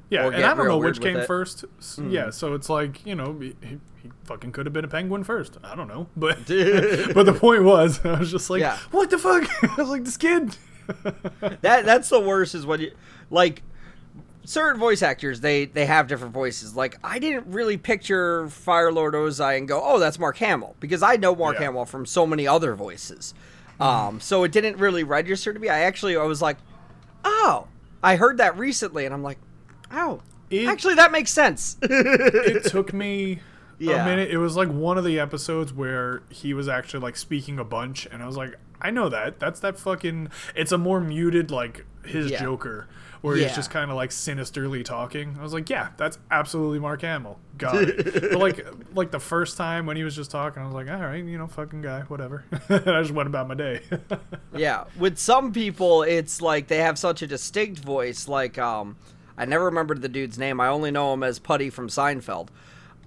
Yeah, 0.09 0.27
and 0.27 0.37
I 0.45 0.55
don't 0.55 0.69
know 0.69 0.79
which 0.79 1.01
came 1.01 1.17
it. 1.17 1.27
First. 1.27 1.65
S- 1.81 1.97
hmm. 1.97 2.11
Yeah, 2.11 2.31
so 2.31 2.55
it's 2.55 2.69
like 2.69 3.05
you 3.05 3.15
know 3.17 3.37
he, 3.41 3.57
he 3.61 3.79
he 4.03 4.11
fucking 4.25 4.53
could 4.53 4.65
have 4.67 4.73
been 4.73 4.85
a 4.85 4.89
penguin 4.89 5.25
first. 5.25 5.59
I 5.65 5.75
don't 5.75 5.89
know, 5.89 6.07
but 6.17 6.37
but 6.47 7.27
the 7.27 7.37
point 7.39 7.65
was, 7.65 8.01
I 8.05 8.19
was 8.19 8.31
just 8.31 8.49
like, 8.49 8.61
Yeah. 8.61 8.79
what 8.93 9.11
the 9.11 9.19
fuck? 9.19 9.49
I 9.65 9.75
was 9.81 9.89
like, 9.89 10.05
this 10.05 10.17
kid. 10.17 10.57
That 11.41 11.85
that's 11.85 12.09
the 12.09 12.21
worst 12.21 12.55
is 12.55 12.65
when 12.65 12.81
you 12.81 12.93
like 13.31 13.63
certain 14.47 14.81
voice 14.81 15.03
actors 15.03 15.41
they 15.41 15.67
they 15.67 15.85
have 15.85 16.07
different 16.09 16.33
voices. 16.33 16.75
Like 16.75 16.97
I 17.05 17.19
didn't 17.19 17.47
really 17.53 17.77
picture 17.77 18.49
Fire 18.49 18.91
Lord 18.91 19.13
Ozai 19.15 19.59
and 19.59 19.69
go, 19.69 19.81
"Oh, 19.85 19.99
that's 19.99 20.19
Mark 20.19 20.39
Hamill," 20.39 20.75
because 20.81 21.03
I 21.03 21.17
know 21.17 21.35
Mark 21.37 21.57
Yeah. 21.59 21.67
Hamill 21.67 21.85
from 21.85 22.07
so 22.07 22.27
many 22.27 22.47
other 22.49 22.75
voices. 22.75 23.35
Um, 23.79 24.21
so 24.21 24.43
it 24.45 24.53
didn't 24.53 24.79
really 24.79 25.05
register 25.05 25.53
to 25.53 25.59
me. 25.61 25.69
I 25.69 25.81
actually 25.81 26.17
I 26.17 26.23
was 26.25 26.41
like, 26.41 26.57
"Oh, 27.25 27.67
I 28.03 28.17
heard 28.17 28.39
that 28.39 28.57
recently," 28.57 29.05
and 29.05 29.13
I'm 29.13 29.23
like, 29.23 29.39
"Oh, 29.93 30.23
It- 30.49 30.67
actually 30.69 30.95
that 30.95 31.13
makes 31.13 31.31
sense." 31.31 31.77
it 31.83 32.65
took 32.71 32.95
me 32.95 33.41
Yeah. 33.79 34.03
a 34.03 34.09
minute. 34.09 34.31
It 34.31 34.39
was 34.39 34.57
like 34.57 34.69
one 34.69 34.97
of 34.99 35.05
the 35.05 35.19
episodes 35.21 35.73
where 35.73 36.23
he 36.31 36.55
was 36.55 36.69
actually 36.69 37.01
like 37.01 37.17
speaking 37.17 37.59
a 37.59 37.65
bunch, 37.65 38.07
and 38.11 38.23
I 38.23 38.27
was 38.27 38.37
like, 38.37 38.55
I 38.81 38.91
know 38.91 39.09
that. 39.09 39.39
That's 39.41 39.61
that 39.61 39.79
fucking. 39.79 40.29
It's 40.55 40.73
a 40.73 40.79
more 40.79 41.01
muted 41.01 41.51
like 41.51 41.85
his 42.05 42.31
Yeah. 42.31 42.43
Joker, 42.43 42.87
where 43.23 43.37
Yeah. 43.37 43.47
he's 43.49 43.57
just 43.57 43.71
kind 43.71 43.91
of 43.91 43.97
like 43.97 44.13
sinisterly 44.13 44.83
talking. 44.83 45.37
I 45.39 45.43
was 45.43 45.53
like, 45.55 45.69
yeah, 45.71 45.89
that's 45.97 46.19
absolutely 46.31 46.79
Mark 46.79 47.01
Hamill. 47.03 47.39
Got 47.59 47.77
it. 47.83 48.15
but 48.33 48.39
like 48.39 48.67
like 48.95 49.11
the 49.11 49.19
first 49.21 49.57
time 49.57 49.87
when 49.87 49.97
he 49.97 50.05
was 50.05 50.15
just 50.15 50.31
talking, 50.31 50.63
I 50.63 50.67
was 50.67 50.75
like, 50.75 50.89
all 50.91 50.97
right, 51.01 51.25
you 51.25 51.37
know, 51.39 51.47
fucking 51.47 51.81
guy, 51.83 52.01
whatever. 52.03 52.45
and 52.69 52.89
I 52.89 53.01
just 53.03 53.13
went 53.13 53.27
about 53.29 53.49
my 53.49 53.55
day. 53.55 53.81
Yeah, 54.57 54.85
with 54.99 55.19
some 55.19 55.53
people, 55.53 56.03
it's 56.03 56.41
like 56.41 56.69
they 56.69 56.79
have 56.79 56.99
such 56.99 57.21
a 57.21 57.27
distinct 57.27 57.81
voice. 57.81 58.27
Like, 58.27 58.57
um, 58.57 58.97
I 59.37 59.45
never 59.45 59.67
remembered 59.67 60.01
the 60.01 60.09
dude's 60.09 60.39
name. 60.39 60.61
I 60.63 60.69
only 60.69 60.91
know 60.91 61.13
him 61.13 61.23
as 61.23 61.39
Puddy 61.39 61.69
from 61.69 61.89
Seinfeld. 61.89 62.49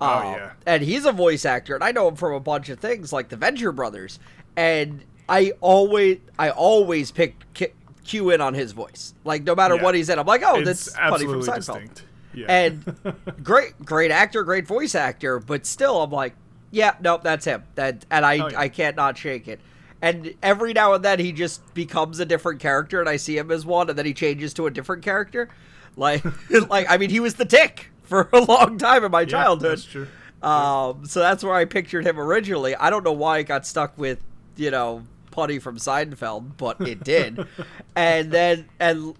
Oh, 0.01 0.05
Uh, 0.05 0.21
yeah. 0.37 0.51
and 0.65 0.81
he's 0.83 1.05
a 1.05 1.11
voice 1.11 1.45
actor, 1.45 1.75
and 1.75 1.83
I 1.83 1.91
know 1.91 2.07
him 2.07 2.15
from 2.15 2.33
a 2.33 2.39
bunch 2.39 2.69
of 2.69 2.79
things 2.79 3.11
like 3.11 3.29
the 3.29 3.35
Venture 3.35 3.71
Brothers. 3.71 4.19
And 4.55 5.03
I 5.27 5.53
always, 5.61 6.19
I 6.37 6.49
always 6.51 7.11
pick 7.11 7.35
Q- 7.53 7.71
cue 8.05 8.29
in 8.31 8.41
on 8.41 8.53
his 8.53 8.71
voice. 8.71 9.13
Like, 9.23 9.43
no 9.43 9.55
matter 9.55 9.75
Yeah. 9.75 9.83
what 9.83 9.95
he's 9.95 10.09
in, 10.09 10.17
I'm 10.19 10.25
like, 10.25 10.41
oh, 10.45 10.55
it's 10.59 10.85
that's 10.85 10.95
Puddy 10.97 11.25
from 11.25 11.41
Seinfeld. 11.41 11.55
distinct. 11.55 12.03
Yeah. 12.33 12.45
And 12.47 12.95
great, 13.43 13.73
great 13.85 14.11
actor, 14.11 14.43
great 14.43 14.67
voice 14.67 14.95
actor, 14.95 15.39
but 15.39 15.65
still, 15.65 16.01
I'm 16.01 16.11
like, 16.11 16.33
yeah, 16.71 16.95
nope, 17.01 17.21
that's 17.23 17.45
him. 17.45 17.63
That, 17.75 18.05
and 18.11 18.25
I, 18.25 18.37
Oh, 18.39 18.47
yeah. 18.49 18.59
I 18.59 18.69
can't 18.69 18.95
not 18.95 19.17
shake 19.17 19.47
it. 19.47 19.59
And 20.01 20.33
every 20.41 20.71
now 20.71 20.93
and 20.93 21.03
then, 21.03 21.19
he 21.19 21.31
just 21.33 21.73
becomes 21.73 22.19
a 22.19 22.25
different 22.25 22.61
character, 22.61 23.01
and 23.01 23.09
I 23.09 23.17
see 23.17 23.37
him 23.37 23.51
as 23.51 23.65
one, 23.65 23.89
and 23.89 23.97
then 23.99 24.05
he 24.05 24.13
changes 24.13 24.53
to 24.53 24.65
a 24.67 24.71
different 24.71 25.03
character. 25.03 25.49
Like, 25.97 26.23
like 26.69 26.85
I 26.89 26.97
mean, 26.97 27.09
he 27.09 27.19
was 27.19 27.33
the 27.35 27.43
Tick 27.45 27.91
for 28.09 28.29
a 28.33 28.39
long 28.41 28.77
time 28.77 29.03
in 29.03 29.11
my 29.11 29.21
Yeah, 29.21 29.27
childhood. 29.27 29.71
That's 29.71 29.85
true. 29.85 30.07
Um, 30.41 31.05
so 31.05 31.19
that's 31.19 31.43
where 31.43 31.53
I 31.53 31.65
pictured 31.65 32.05
him 32.05 32.19
originally. 32.19 32.75
I 32.75 32.89
don't 32.89 33.03
know 33.03 33.13
why 33.13 33.39
it 33.39 33.43
got 33.45 33.65
stuck 33.65 33.97
with, 33.97 34.19
you 34.55 34.71
know, 34.71 35.03
Puddy 35.31 35.59
from 35.59 35.77
Seinfeld, 35.77 36.57
but 36.57 36.81
it 36.81 37.03
did. 37.03 37.45
and 37.95 38.31
then, 38.31 38.67
and 38.79 39.15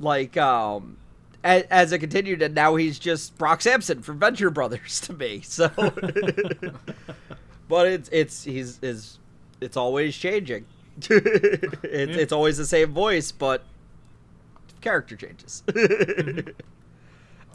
like 0.00 0.36
um 0.36 0.96
as, 1.42 1.64
as 1.64 1.92
it 1.92 1.98
continued 1.98 2.40
and 2.40 2.54
now 2.54 2.76
he's 2.76 2.98
just 2.98 3.36
Brock 3.36 3.60
Sampson 3.62 4.02
from 4.02 4.18
Venture 4.18 4.50
Brothers 4.50 5.00
to 5.02 5.12
me. 5.12 5.40
So 5.42 5.68
But 7.68 7.86
it's 7.88 8.08
it's 8.10 8.44
he's 8.44 8.78
is 8.82 9.18
it's 9.60 9.76
always 9.76 10.16
changing. 10.16 10.64
it's 10.98 12.16
it's 12.16 12.32
always 12.32 12.56
the 12.56 12.66
same 12.66 12.92
voice, 12.92 13.30
but 13.30 13.62
character 14.80 15.16
changes. 15.16 15.62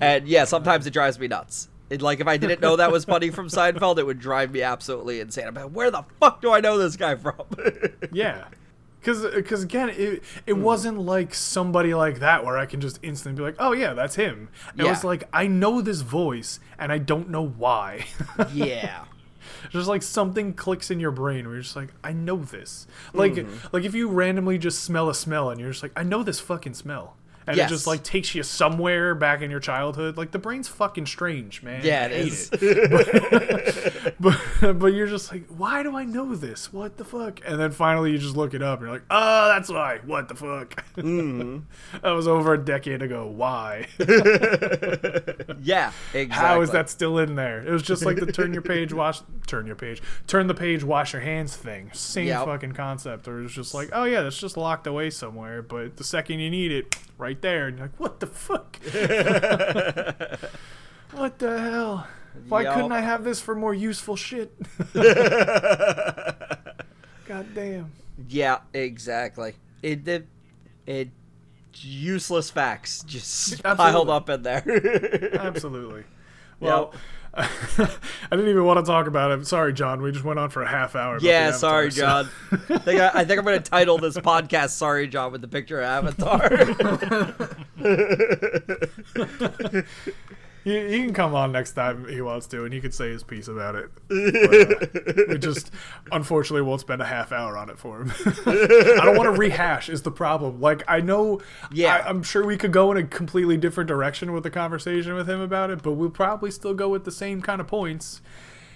And 0.03 0.27
yeah, 0.27 0.43
sometimes 0.45 0.85
it 0.87 0.91
drives 0.91 1.17
me 1.19 1.27
nuts. 1.27 1.69
It, 1.89 2.01
like 2.01 2.19
if 2.19 2.27
I 2.27 2.37
didn't 2.37 2.61
know 2.61 2.75
that 2.77 2.91
was 2.91 3.05
Puddy 3.05 3.29
from 3.29 3.49
Seinfeld, 3.49 3.97
it 3.99 4.05
would 4.05 4.19
drive 4.19 4.51
me 4.51 4.61
absolutely 4.63 5.19
insane. 5.19 5.47
I'm 5.47 5.53
like, 5.53 5.69
where 5.69 5.91
the 5.91 6.03
fuck 6.19 6.41
do 6.41 6.51
I 6.51 6.59
know 6.59 6.77
this 6.77 6.95
guy 6.95 7.15
from? 7.15 7.35
Yeah. 8.11 8.45
Because 9.01 9.63
again, 9.63 9.89
it, 9.89 10.23
it 10.47 10.53
Hmm. 10.53 10.61
wasn't 10.61 10.97
like 10.99 11.33
somebody 11.33 11.93
like 11.93 12.19
that 12.19 12.45
where 12.45 12.57
I 12.57 12.65
can 12.65 12.79
just 12.79 12.99
instantly 13.03 13.37
be 13.41 13.43
like, 13.43 13.55
oh, 13.59 13.73
yeah, 13.73 13.93
that's 13.93 14.15
him. 14.15 14.47
It 14.77 14.85
was 14.85 15.03
like, 15.03 15.27
I 15.33 15.45
know 15.47 15.81
this 15.81 15.99
voice 16.01 16.59
and 16.79 16.89
I 16.91 16.99
don't 16.99 17.29
know 17.29 17.45
why. 17.45 18.05
yeah. 18.53 19.03
just 19.71 19.89
like 19.89 20.03
something 20.03 20.53
clicks 20.53 20.89
in 20.89 21.01
your 21.01 21.11
brain 21.11 21.45
where 21.45 21.55
you're 21.55 21.63
just 21.63 21.75
like, 21.75 21.89
I 22.01 22.13
know 22.13 22.37
this. 22.37 22.87
Like, 23.13 23.33
Mm-hmm. 23.33 23.67
like 23.75 23.83
if 23.83 23.93
you 23.93 24.07
randomly 24.07 24.57
just 24.57 24.81
smell 24.83 25.09
a 25.09 25.13
smell 25.15 25.49
and 25.49 25.59
you're 25.59 25.71
just 25.71 25.83
like, 25.83 25.91
I 25.97 26.03
know 26.03 26.23
this 26.23 26.39
fucking 26.39 26.73
smell. 26.75 27.17
And 27.45 27.57
Yes. 27.57 27.69
it 27.69 27.73
just 27.73 27.87
like 27.87 28.03
takes 28.03 28.33
you 28.35 28.43
somewhere 28.43 29.15
back 29.15 29.41
in 29.41 29.51
your 29.51 29.59
childhood. 29.59 30.17
Like 30.17 30.31
the 30.31 30.39
brain's 30.39 30.67
fucking 30.67 31.05
strange, 31.07 31.61
man. 31.63 31.81
Yeah, 31.83 32.05
it 32.05 32.11
is. 32.13 32.49
it 32.53 34.15
but 34.19 34.39
but 34.79 34.87
you're 34.93 35.07
just 35.07 35.31
like, 35.31 35.45
why 35.47 35.83
do 35.83 35.95
I 35.95 36.05
know 36.05 36.35
this? 36.35 36.71
What 36.71 36.97
the 36.97 37.05
fuck? 37.05 37.39
And 37.45 37.59
then 37.59 37.71
finally 37.71 38.11
you 38.11 38.17
just 38.17 38.35
look 38.37 38.53
it 38.53 38.61
up 38.61 38.79
and 38.79 38.87
you're 38.87 38.95
like, 38.95 39.05
oh, 39.11 39.47
that's 39.49 39.69
why. 39.69 39.99
What 40.05 40.27
the 40.29 40.35
fuck? 40.35 40.83
Mm-hmm. 40.95 41.59
that 42.01 42.11
was 42.11 42.27
over 42.27 42.53
a 42.53 42.57
decade 42.63 43.01
ago. 43.01 43.27
Why? 43.27 43.87
Yeah, 45.61 45.91
exactly. 46.13 46.29
How 46.47 46.61
is 46.61 46.71
that 46.71 46.89
still 46.89 47.17
in 47.19 47.35
there? 47.35 47.65
It 47.65 47.71
was 47.71 47.83
just 47.83 48.03
like 48.05 48.17
the 48.17 48.31
turn 48.31 48.53
your 48.53 48.61
page, 48.61 48.91
wash, 48.93 49.21
turn 49.47 49.65
your 49.65 49.75
page, 49.75 50.01
turn 50.27 50.47
the 50.47 50.53
page, 50.53 50.83
wash 50.83 51.13
your 51.13 51.21
hands 51.21 51.55
thing. 51.55 51.89
Same 51.93 52.27
Yep. 52.27 52.45
fucking 52.45 52.71
concept. 52.73 53.27
Or 53.27 53.41
it's 53.43 53.53
just 53.53 53.73
like, 53.73 53.89
oh 53.93 54.03
yeah, 54.03 54.21
that's 54.21 54.37
just 54.37 54.57
locked 54.57 54.87
away 54.87 55.09
somewhere. 55.09 55.61
But 55.61 55.97
the 55.97 56.03
second 56.03 56.39
you 56.39 56.49
need 56.49 56.71
it, 56.71 56.95
right 57.17 57.32
there, 57.41 57.67
and 57.67 57.77
you're 57.77 57.87
like, 57.87 57.99
what 57.99 58.19
the 58.19 58.27
fuck? 58.27 58.77
what 61.11 61.39
the 61.39 61.59
hell? 61.59 62.07
Why 62.49 62.63
Yep. 62.63 62.73
couldn't 62.73 62.91
I 62.91 63.01
have 63.01 63.23
this 63.23 63.39
for 63.39 63.53
more 63.55 63.73
useful 63.75 64.15
shit? 64.15 64.51
God 67.25 67.47
damn. 67.55 67.91
Yeah, 68.27 68.59
exactly. 68.73 69.53
It 69.81 70.07
it, 70.07 70.27
it 70.85 71.09
useless 71.75 72.51
facts 72.51 73.03
just 73.03 73.63
piled 73.63 74.09
Absolutely. 74.09 74.13
up 74.13 74.29
in 74.29 74.43
there. 74.43 75.31
Absolutely. 75.39 76.03
Well, 76.59 76.93
I 77.35 77.89
didn't 78.29 78.49
even 78.49 78.63
want 78.63 78.77
to 78.77 78.89
talk 78.89 79.07
about 79.07 79.31
it. 79.31 79.47
Sorry, 79.47 79.73
John. 79.73 80.03
We 80.03 80.11
just 80.11 80.23
went 80.23 80.37
on 80.37 80.51
for 80.51 80.61
a 80.61 80.67
half 80.67 80.95
hour. 80.95 81.17
yeah, 81.19 81.51
sorry, 81.51 81.89
John. 81.89 82.29
I 82.51 82.57
think 82.77 83.01
I, 83.01 83.09
I 83.13 83.25
think 83.25 83.39
I'm 83.39 83.45
going 83.45 83.61
to 83.61 83.69
title 83.69 83.97
this 83.97 84.15
podcast 84.17 84.69
"Sorry, 84.69 85.07
John" 85.07 85.31
with 85.31 85.41
the 85.41 85.47
picture 85.47 85.81
of 85.81 86.05
Avatar. 86.05 86.49
He, 90.63 90.79
he 90.87 91.03
can 91.03 91.13
come 91.13 91.35
on 91.35 91.51
next 91.51 91.73
time 91.73 92.07
he 92.07 92.21
wants 92.21 92.47
to, 92.47 92.63
and 92.63 92.73
he 92.73 92.79
can 92.79 92.91
say 92.91 93.09
his 93.09 93.23
piece 93.23 93.47
about 93.47 93.75
it. 93.75 93.89
But, 94.09 95.19
uh, 95.19 95.23
we 95.29 95.37
just, 95.37 95.71
unfortunately, 96.11 96.61
won't 96.61 96.81
spend 96.81 97.01
a 97.01 97.05
half 97.05 97.31
hour 97.31 97.57
on 97.57 97.69
it 97.69 97.77
for 97.77 98.01
him. 98.01 98.11
I 98.45 99.01
don't 99.03 99.17
want 99.17 99.33
to 99.33 99.37
rehash. 99.39 99.89
Is 99.89 100.01
the 100.03 100.11
problem? 100.11 100.61
Like 100.61 100.83
I 100.87 101.01
know, 101.01 101.41
Yeah. 101.71 101.95
I, 101.97 102.07
I'm 102.09 102.23
sure 102.23 102.45
we 102.45 102.55
could 102.57 102.71
go 102.71 102.91
in 102.91 102.97
a 102.97 103.03
completely 103.03 103.57
different 103.57 103.87
direction 103.87 104.31
with 104.31 104.43
the 104.43 104.49
conversation 104.51 105.13
with 105.15 105.29
him 105.29 105.41
about 105.41 105.69
it, 105.69 105.81
but 105.83 105.93
we'll 105.93 106.09
probably 106.09 106.51
still 106.51 106.73
go 106.73 106.87
with 106.89 107.03
the 107.03 107.11
same 107.11 107.41
kind 107.41 107.59
of 107.59 107.67
points. 107.67 108.21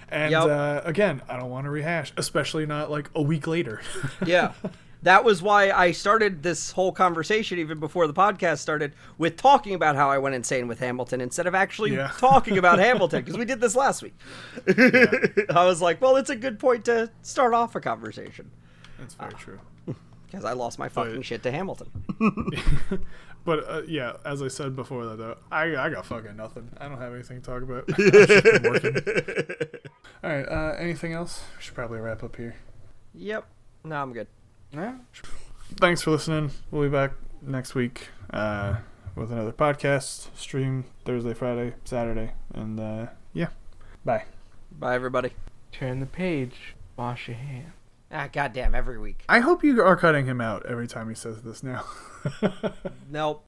And 0.09 0.31
Yep. 0.31 0.43
uh, 0.43 0.81
again, 0.85 1.21
I 1.29 1.37
don't 1.37 1.49
want 1.49 1.65
to 1.65 1.69
rehash, 1.69 2.11
especially 2.17 2.65
not 2.65 2.89
like 2.91 3.09
a 3.15 3.21
week 3.21 3.45
later. 3.47 3.81
yeah. 4.25 4.53
That 5.03 5.23
was 5.23 5.41
why 5.41 5.71
I 5.71 5.91
started 5.91 6.41
this 6.43 6.71
whole 6.71 6.91
conversation 6.91 7.59
even 7.59 7.79
before 7.79 8.07
the 8.07 8.13
podcast 8.13 8.57
started 8.59 8.93
with 9.17 9.37
talking 9.37 9.73
about 9.75 9.95
how 9.95 10.09
I 10.09 10.17
went 10.17 10.35
insane 10.35 10.67
with 10.67 10.79
Hamilton 10.79 11.21
instead 11.21 11.45
of 11.47 11.53
actually 11.55 11.93
Yeah. 11.95 12.11
talking 12.17 12.57
about 12.57 12.79
Hamilton 12.87 13.21
because 13.23 13.37
we 13.37 13.45
did 13.45 13.61
this 13.61 13.75
last 13.75 14.01
week. 14.01 14.15
I 14.67 15.65
was 15.65 15.81
like, 15.81 16.01
well, 16.01 16.15
it's 16.15 16.29
a 16.31 16.35
good 16.35 16.59
point 16.59 16.85
to 16.85 17.11
start 17.21 17.53
off 17.53 17.75
a 17.75 17.79
conversation 17.79 18.51
That's 18.99 19.13
very 19.15 19.33
true. 19.33 19.59
because 20.25 20.43
I 20.45 20.53
lost 20.53 20.79
my 20.79 20.89
fucking 20.89 21.17
But- 21.17 21.25
shit 21.25 21.43
to 21.43 21.51
Hamilton. 21.51 21.91
But 23.45 23.63
uh, 23.69 23.81
yeah, 23.87 24.17
as 24.25 24.41
I 24.41 24.49
said 24.49 24.75
before 24.75 25.05
that 25.05 25.17
though, 25.17 25.37
I 25.49 25.73
I 25.77 25.89
got 25.89 26.05
fucking 26.05 26.35
nothing. 26.35 26.69
I 26.79 26.89
don't 26.89 26.97
have 26.99 27.13
anything 27.13 27.39
to 27.41 27.45
talk 27.49 27.61
about. 27.63 27.85
I've 27.87 27.95
just 27.95 28.63
working. 28.63 29.79
All 30.21 30.29
right. 30.29 30.43
Uh, 30.49 30.75
anything 30.77 31.13
else? 31.13 31.43
We 31.55 31.63
should 31.63 31.73
probably 31.73 31.99
wrap 32.01 32.23
up 32.23 32.35
here. 32.35 32.55
Yep. 33.13 33.45
No, 33.85 33.95
I'm 34.01 34.11
good. 34.11 34.27
Yeah. 34.71 34.95
Thanks 35.79 36.01
for 36.01 36.11
listening. 36.11 36.51
We'll 36.71 36.83
be 36.83 36.89
back 36.89 37.11
next 37.41 37.75
week 37.75 38.09
uh, 38.31 38.77
with 39.15 39.31
another 39.31 39.51
podcast. 39.51 40.27
Stream 40.35 40.85
Thursday, 41.05 41.33
Friday, 41.33 41.73
Saturday, 41.85 42.31
and 42.53 42.79
uh, 42.79 43.07
yeah. 43.33 43.49
Bye. 44.05 44.25
Bye, 44.71 44.95
everybody. 44.95 45.31
Turn 45.71 45.99
the 45.99 46.05
page. 46.05 46.75
Wash 46.97 47.27
your 47.27 47.37
hands. 47.37 47.73
Ah, 48.11 48.29
goddamn, 48.31 48.73
every 48.73 48.97
week. 48.97 49.23
I 49.27 49.39
hope 49.39 49.63
you 49.63 49.81
are 49.83 49.97
cutting 49.97 50.25
him 50.27 50.39
out 50.39 50.65
every 50.65 50.87
time 50.87 51.09
he 51.09 51.15
says 51.15 51.41
this 51.41 51.61
now. 51.61 51.83
Nope. 53.09 53.43